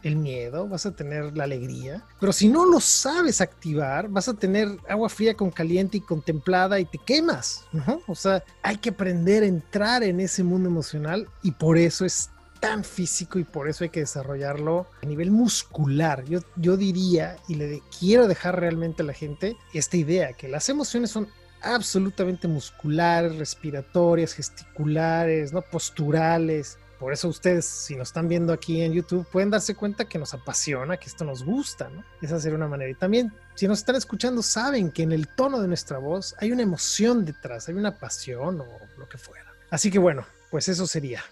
[0.02, 2.04] el, miedo, vas a tener la alegría.
[2.20, 6.78] Pero si no lo sabes activar, vas a tener agua fría con caliente y contemplada
[6.78, 7.64] y te quemas,
[8.06, 12.30] O sea, hay que aprender a entrar en ese mundo emocional y por eso es
[12.64, 16.24] tan físico y por eso hay que desarrollarlo a nivel muscular.
[16.24, 20.70] Yo, yo diría y le quiero dejar realmente a la gente esta idea, que las
[20.70, 21.28] emociones son
[21.60, 25.60] absolutamente musculares, respiratorias, gesticulares, ¿no?
[25.60, 26.78] posturales.
[26.98, 30.32] Por eso ustedes, si nos están viendo aquí en YouTube, pueden darse cuenta que nos
[30.32, 32.02] apasiona, que esto nos gusta, ¿no?
[32.22, 32.90] Esa sería una manera.
[32.90, 36.50] Y también, si nos están escuchando, saben que en el tono de nuestra voz hay
[36.50, 39.52] una emoción detrás, hay una pasión o lo que fuera.
[39.70, 41.22] Así que bueno, pues eso sería.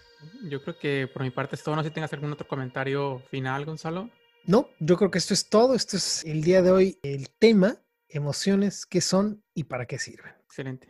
[0.49, 1.75] Yo creo que por mi parte es todo.
[1.75, 4.09] No sé si tengas algún otro comentario final, Gonzalo.
[4.45, 5.73] No, yo creo que esto es todo.
[5.73, 7.77] Esto es el día de hoy el tema,
[8.09, 10.33] emociones, qué son y para qué sirven.
[10.45, 10.89] Excelente.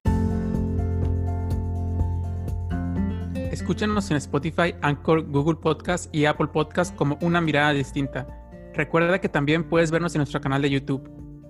[3.52, 8.28] Escúchanos en Spotify, Anchor, Google Podcast y Apple Podcast como una mirada distinta.
[8.74, 11.08] Recuerda que también puedes vernos en nuestro canal de YouTube.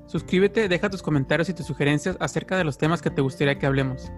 [0.07, 3.65] Suscríbete, deja tus comentarios y tus sugerencias acerca de los temas que te gustaría que
[3.65, 4.11] hablemos.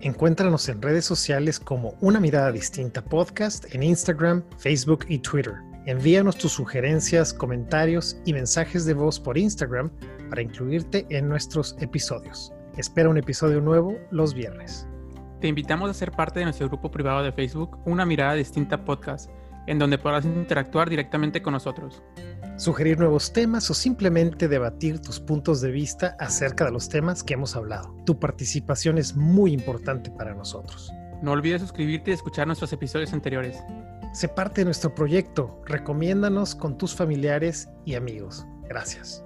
[0.00, 5.54] Encuéntranos en redes sociales como Una Mirada Distinta Podcast en Instagram, Facebook y Twitter.
[5.86, 9.90] Envíanos tus sugerencias, comentarios y mensajes de voz por Instagram
[10.30, 12.52] para incluirte en nuestros episodios.
[12.76, 14.86] Espera un episodio nuevo los viernes.
[15.40, 19.28] Te invitamos a ser parte de nuestro grupo privado de Facebook, Una Mirada Distinta Podcast,
[19.68, 22.02] en donde podrás interactuar directamente con nosotros
[22.58, 27.34] sugerir nuevos temas o simplemente debatir tus puntos de vista acerca de los temas que
[27.34, 27.94] hemos hablado.
[28.04, 30.92] Tu participación es muy importante para nosotros.
[31.22, 33.62] No olvides suscribirte y escuchar nuestros episodios anteriores.
[34.12, 35.62] Sé parte de nuestro proyecto.
[35.66, 38.44] Recomiéndanos con tus familiares y amigos.
[38.68, 39.22] Gracias.